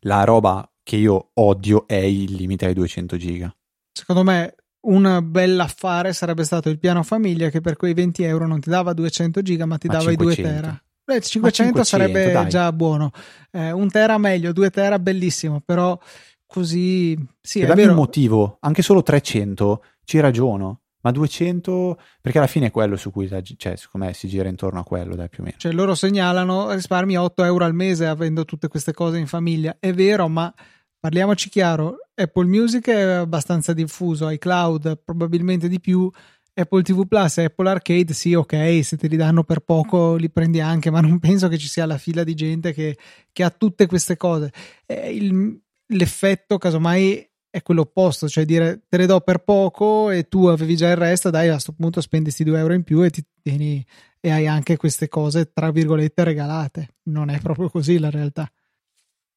[0.00, 3.54] La roba che io odio è il limite ai 200 giga.
[3.92, 8.60] Secondo me un bell'affare sarebbe stato il piano famiglia che per quei 20 euro non
[8.60, 10.40] ti dava 200 giga ma ti ma dava 500.
[10.40, 10.82] i 2 tera.
[11.04, 12.48] Beh, 500, 500 sarebbe dai.
[12.48, 13.10] già buono.
[13.50, 15.98] Eh, un tera meglio, 2 tera bellissimo, però
[16.46, 17.18] così...
[17.40, 17.90] Sì, per è vero.
[17.90, 20.78] un motivo, anche solo 300 ci ragiono.
[21.04, 24.78] Ma 200, perché alla fine è quello su cui, cioè, secondo me si gira intorno
[24.78, 25.56] a quello, dai, più o meno.
[25.58, 29.76] Cioè, loro segnalano risparmi 8 euro al mese avendo tutte queste cose in famiglia.
[29.80, 30.54] È vero, ma
[31.02, 36.08] parliamoci chiaro, Apple Music è abbastanza diffuso, iCloud probabilmente di più,
[36.54, 40.30] Apple TV Plus e Apple Arcade, sì, ok, se te li danno per poco li
[40.30, 42.96] prendi anche, ma non penso che ci sia la fila di gente che,
[43.32, 44.52] che ha tutte queste cose.
[44.86, 50.46] Il, l'effetto, casomai, è quello opposto, cioè dire te le do per poco e tu
[50.46, 53.10] avevi già il resto, dai a questo punto spendi questi 2 euro in più e
[53.10, 53.84] ti tieni
[54.20, 56.94] e hai anche queste cose tra virgolette regalate.
[57.08, 58.48] Non è proprio così la realtà.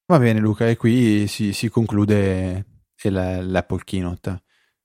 [0.08, 2.64] Va bene Luca, e qui si, si conclude
[3.02, 4.42] il, l'Apple Keynote.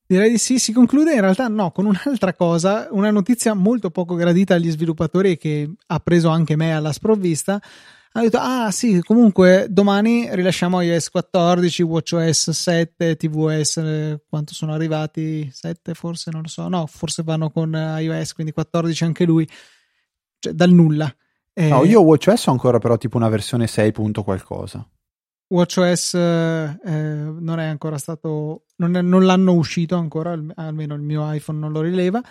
[0.08, 1.14] Direi di sì, si conclude.
[1.14, 6.00] In realtà no, con un'altra cosa, una notizia molto poco gradita agli sviluppatori che ha
[6.00, 7.62] preso anche me alla sprovvista.
[8.14, 14.74] Hanno detto ah sì comunque domani rilasciamo iOS 14 WatchOS 7 tvOS eh, quanto sono
[14.74, 15.50] arrivati?
[15.50, 16.30] 7 forse?
[16.30, 16.68] Non lo so.
[16.68, 19.48] No forse vanno con iOS quindi 14 anche lui.
[20.40, 21.14] Cioè dal nulla.
[21.54, 24.86] Eh, no io WatchOS ho ancora però tipo una versione 6 punto qualcosa
[25.52, 31.32] WatchOS eh, non è ancora stato non, è, non l'hanno uscito ancora almeno il mio
[31.32, 32.22] iPhone non lo rileva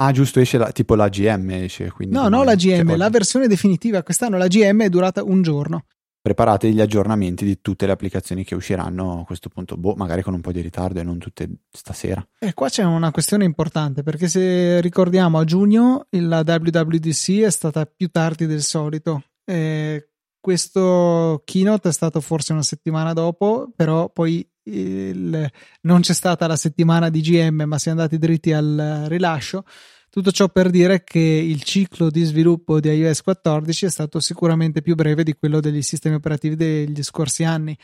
[0.00, 1.92] Ah, giusto, esce la, tipo la GM esce.
[2.06, 4.04] no, no, la GM, la versione definitiva.
[4.04, 5.86] Quest'anno la GM è durata un giorno.
[6.20, 10.34] Preparate gli aggiornamenti di tutte le applicazioni che usciranno a questo punto, boh, magari con
[10.34, 12.24] un po' di ritardo e non tutte stasera.
[12.38, 17.84] E qua c'è una questione importante, perché se ricordiamo a giugno la WWDC è stata
[17.84, 19.24] più tardi del solito.
[19.44, 20.10] E
[20.48, 25.46] questo keynote è stato forse una settimana dopo, però poi il,
[25.82, 29.64] non c'è stata la settimana di GM, ma si è andati dritti al rilascio.
[30.08, 34.80] Tutto ciò per dire che il ciclo di sviluppo di iOS 14 è stato sicuramente
[34.80, 37.76] più breve di quello degli sistemi operativi degli scorsi anni.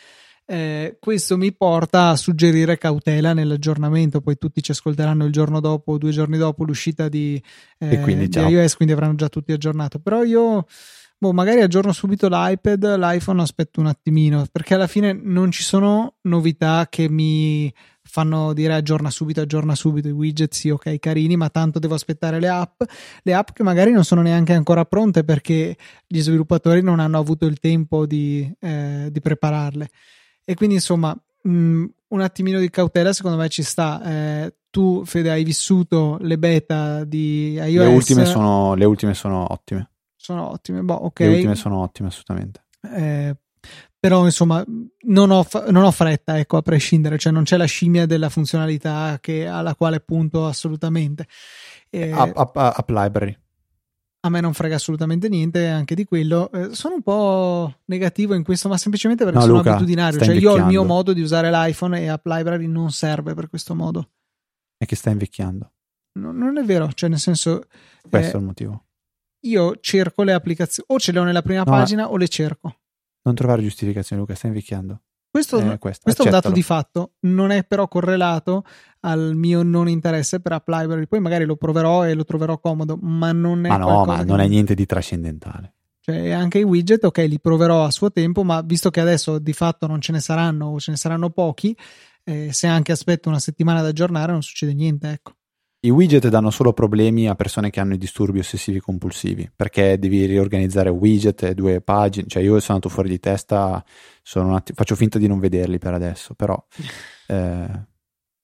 [0.47, 4.23] Eh, questo mi porta a suggerire cautela nell'aggiornamento.
[4.23, 7.39] Poi tutti ci ascolteranno il giorno dopo o due giorni dopo l'uscita di,
[7.77, 9.99] eh, quindi, di iOS, quindi avranno già tutti aggiornato.
[9.99, 10.65] Però io
[11.25, 16.16] boh, magari aggiorno subito l'iPad, l'iPhone aspetto un attimino, perché alla fine non ci sono
[16.22, 17.72] novità che mi
[18.03, 22.39] fanno dire aggiorna subito, aggiorna subito i widget, sì, ok, carini, ma tanto devo aspettare
[22.41, 22.83] le app,
[23.22, 27.47] le app che magari non sono neanche ancora pronte perché gli sviluppatori non hanno avuto
[27.47, 29.89] il tempo di, eh, di prepararle.
[30.45, 34.03] E quindi insomma, mh, mm, un attimino di cautela secondo me ci sta.
[34.05, 37.87] Eh, tu, Fede, hai vissuto le beta di iOS.
[37.87, 39.89] Le ultime sono, le ultime sono ottime
[40.25, 40.81] sono ottime.
[40.81, 41.20] Boh, ok.
[41.20, 42.64] Le ultime sono ottime, assolutamente.
[42.81, 43.37] Eh,
[43.99, 44.64] Però insomma
[45.07, 49.18] non ho, non ho, fretta, ecco, a prescindere, cioè non c'è la scimmia della funzionalità
[49.20, 51.27] che, alla quale punto assolutamente.
[51.91, 53.39] Eh, app, app, app library
[54.25, 56.51] a me non frega assolutamente niente anche di quello.
[56.51, 60.18] Eh, sono un po' negativo in questo, ma semplicemente perché no, sono Luca, abitudinario.
[60.18, 63.51] Cioè, io ho il mio modo di usare l'iPhone e App Library non serve per
[63.51, 64.12] questo modo.
[64.79, 65.72] È che sta invecchiando.
[66.14, 67.66] No, non è vero, cioè, nel senso.
[68.09, 68.85] Questo eh, è il motivo.
[69.45, 72.76] Io cerco le applicazioni, o ce le ho nella prima no, pagina o le cerco.
[73.22, 75.01] Non trovare giustificazioni, Luca, sta invecchiando.
[75.30, 78.64] Questo, eh, questo, questo è un dato di fatto, non è però correlato
[79.01, 81.09] al mio non interesse per App Library.
[81.09, 83.68] Poi magari lo proverò e lo troverò comodo, ma non è.
[83.68, 85.74] Ma no, ma non è niente di trascendentale.
[86.01, 89.53] Cioè, anche i widget, ok, li proverò a suo tempo, ma visto che adesso di
[89.53, 91.76] fatto non ce ne saranno o ce ne saranno pochi,
[92.22, 95.32] eh, se anche aspetto una settimana da aggiornare non succede niente, ecco.
[95.85, 100.24] I widget danno solo problemi a persone che hanno i disturbi ossessivi compulsivi perché devi
[100.24, 102.26] riorganizzare widget e due pagine.
[102.26, 106.32] Cioè, io sono andato fuori di testa, att- faccio finta di non vederli per adesso,
[106.32, 106.57] però
[107.28, 107.87] eh,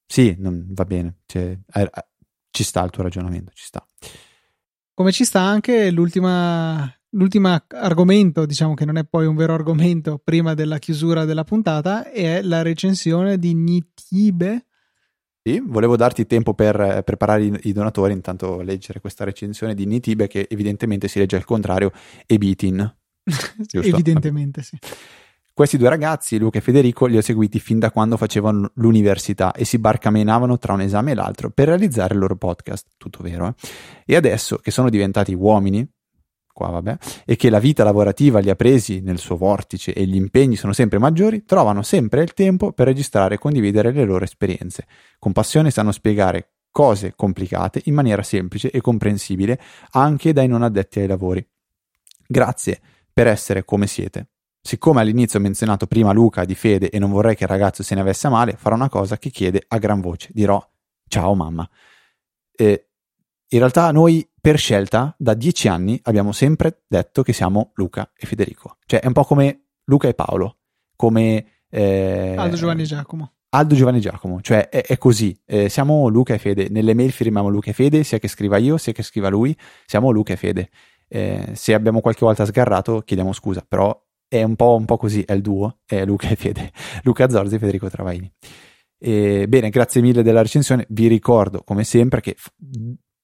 [0.06, 1.20] sì, non, va bene.
[1.24, 1.90] Cioè, eh,
[2.50, 3.86] ci sta il tuo ragionamento, ci sta.
[4.92, 10.20] Come ci sta anche l'ultima, l'ultimo argomento, diciamo che non è poi un vero argomento
[10.22, 14.66] prima della chiusura della puntata, è la recensione di Nitibe
[15.42, 19.86] sì, volevo darti tempo per eh, preparare i, i, donatori, intanto leggere questa recensione di
[19.86, 21.92] Nitibe che evidentemente si legge al contrario,
[22.26, 22.96] e Bitin.
[23.72, 24.78] evidentemente sì.
[25.52, 29.64] Questi due ragazzi, Luca e Federico, li ho seguiti fin da quando facevano l'università e
[29.64, 33.54] si barcamenavano tra un esame e l'altro per realizzare il loro podcast, tutto vero, eh?
[34.06, 35.86] E adesso che sono diventati uomini,
[36.60, 40.14] qua vabbè, e che la vita lavorativa li ha presi nel suo vortice e gli
[40.14, 44.86] impegni sono sempre maggiori, trovano sempre il tempo per registrare e condividere le loro esperienze.
[45.18, 49.58] Con passione sanno spiegare cose complicate in maniera semplice e comprensibile
[49.92, 51.44] anche dai non addetti ai lavori.
[52.26, 52.78] Grazie
[53.10, 54.28] per essere come siete.
[54.60, 57.94] Siccome all'inizio ho menzionato prima Luca di Fede e non vorrei che il ragazzo se
[57.94, 60.28] ne avesse a male, farò una cosa che chiede a gran voce.
[60.34, 60.62] Dirò
[61.08, 61.66] ciao mamma.
[62.54, 62.88] E
[63.48, 68.26] in realtà noi per scelta da dieci anni abbiamo sempre detto che siamo Luca e
[68.26, 68.78] Federico.
[68.86, 70.58] Cioè è un po' come Luca e Paolo,
[70.96, 71.46] come...
[71.68, 73.32] Eh, Aldo Giovanni e Giacomo.
[73.50, 77.10] Aldo Giovanni e Giacomo, cioè è, è così, eh, siamo Luca e Fede, nelle mail
[77.10, 80.36] firmiamo Luca e Fede, sia che scriva io, sia che scriva lui, siamo Luca e
[80.36, 80.70] Fede.
[81.08, 85.22] Eh, se abbiamo qualche volta sgarrato chiediamo scusa, però è un po', un po', così,
[85.22, 86.70] è il duo, è Luca e Fede,
[87.02, 88.32] Luca Zorzi e Federico Travaini.
[88.96, 92.36] E, bene, grazie mille della recensione, vi ricordo come sempre che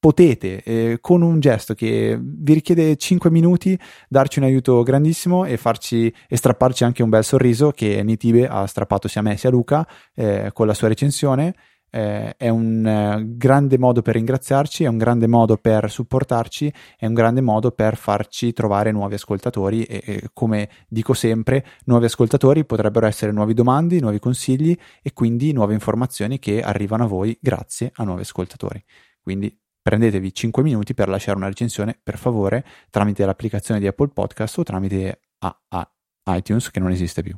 [0.07, 3.77] potete eh, con un gesto che vi richiede 5 minuti
[4.09, 8.65] darci un aiuto grandissimo e farci e strapparci anche un bel sorriso che Nitibe ha
[8.69, 9.85] strappato sia a me sia a Luca
[10.15, 11.57] eh, con la sua recensione
[11.91, 17.07] eh, è un eh, grande modo per ringraziarci, è un grande modo per supportarci, è
[17.07, 22.65] un grande modo per farci trovare nuovi ascoltatori e, e, come dico sempre, nuovi ascoltatori
[22.65, 27.91] potrebbero essere nuovi domandi, nuovi consigli e quindi nuove informazioni che arrivano a voi grazie
[27.97, 28.81] a nuovi ascoltatori.
[29.21, 29.53] Quindi
[29.87, 34.65] prendetevi 5 minuti per lasciare una recensione, per favore, tramite l'applicazione di Apple Podcast o
[34.65, 35.91] tramite a, a
[36.35, 37.37] iTunes che non esiste più.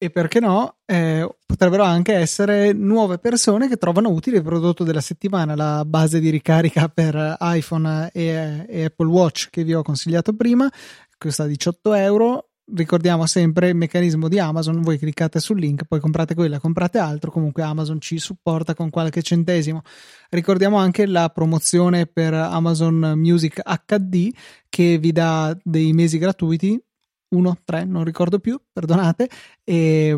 [0.00, 5.00] E perché no, eh, potrebbero anche essere nuove persone che trovano utile il prodotto della
[5.00, 10.34] settimana, la base di ricarica per iPhone e, e Apple Watch che vi ho consigliato
[10.34, 10.70] prima,
[11.18, 16.34] costa 18 euro, ricordiamo sempre il meccanismo di Amazon, voi cliccate sul link, poi comprate
[16.34, 19.82] quella, comprate altro, comunque Amazon ci supporta con qualche centesimo.
[20.30, 24.30] Ricordiamo anche la promozione per Amazon Music HD
[24.68, 26.80] che vi dà dei mesi gratuiti,
[27.30, 29.28] uno, tre, non ricordo più, perdonate,
[29.64, 30.16] e,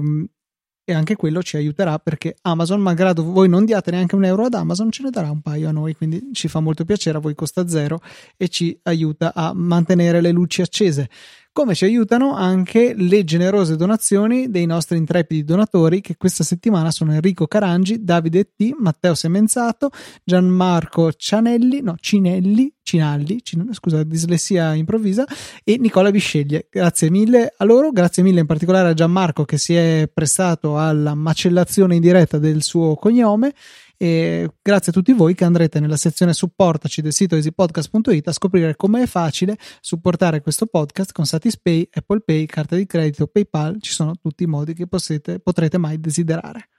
[0.84, 4.54] e anche quello ci aiuterà perché Amazon, malgrado voi non diate neanche un euro ad
[4.54, 7.34] Amazon, ce ne darà un paio a noi, quindi ci fa molto piacere, a voi
[7.34, 8.00] costa zero
[8.36, 11.08] e ci aiuta a mantenere le luci accese
[11.52, 17.12] come ci aiutano anche le generose donazioni dei nostri intrepidi donatori che questa settimana sono
[17.12, 19.90] Enrico Carangi, Davide T, Matteo Semenzato,
[20.22, 25.26] Gianmarco Cianelli, no, Cinelli, Cinalli, Cin- scusa, dislessia improvvisa,
[25.64, 26.68] e Nicola Bisceglie.
[26.70, 31.14] Grazie mille a loro, grazie mille in particolare a Gianmarco che si è prestato alla
[31.14, 33.54] macellazione in diretta del suo cognome
[34.02, 38.74] e grazie a tutti voi che andrete nella sezione supportaci del sito easypodcast.it a scoprire
[38.74, 43.92] come è facile supportare questo podcast con Satispay, Apple Pay, carta di credito, PayPal, ci
[43.92, 46.70] sono tutti i modi che possete, potrete mai desiderare.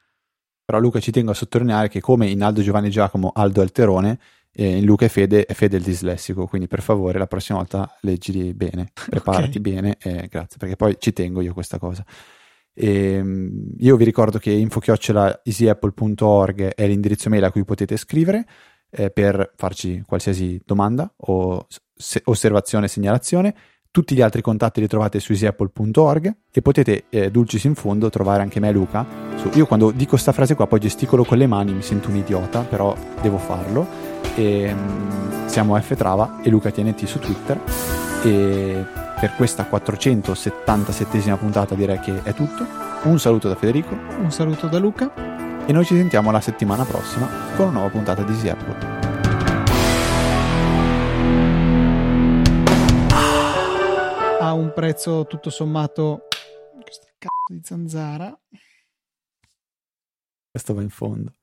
[0.65, 4.17] Però Luca ci tengo a sottolineare che come in Aldo Giovanni Giacomo Aldo Alterone,
[4.51, 7.97] eh, in Luca e Fede è Fede il dislessico, quindi per favore la prossima volta
[8.01, 9.61] leggili bene, preparati okay.
[9.61, 12.03] bene, eh, grazie, perché poi ci tengo io questa cosa.
[12.73, 18.45] E, ehm, io vi ricordo che info-easyapple.org è l'indirizzo mail a cui potete scrivere
[18.89, 23.55] eh, per farci qualsiasi domanda o se- osservazione, segnalazione.
[23.91, 28.41] Tutti gli altri contatti li trovate su easyapple.org e potete, eh, dulcis in fondo, trovare
[28.41, 29.05] anche me e Luca.
[29.53, 32.61] Io quando dico questa frase qua poi gesticolo con le mani, mi sento un idiota,
[32.61, 33.85] però devo farlo.
[34.35, 37.59] E, um, siamo Ftrava e Luca TNT su Twitter.
[38.23, 38.85] E
[39.21, 42.65] per questa 477esima puntata direi che è tutto.
[43.03, 43.93] Un saluto da Federico.
[43.93, 45.13] Un saluto da Luca.
[45.67, 48.99] E noi ci sentiamo la settimana prossima con una nuova puntata di Easy Apple.
[54.39, 56.27] a un prezzo tutto sommato
[56.81, 58.37] questa cazzo di zanzara
[60.49, 61.40] questo va in fondo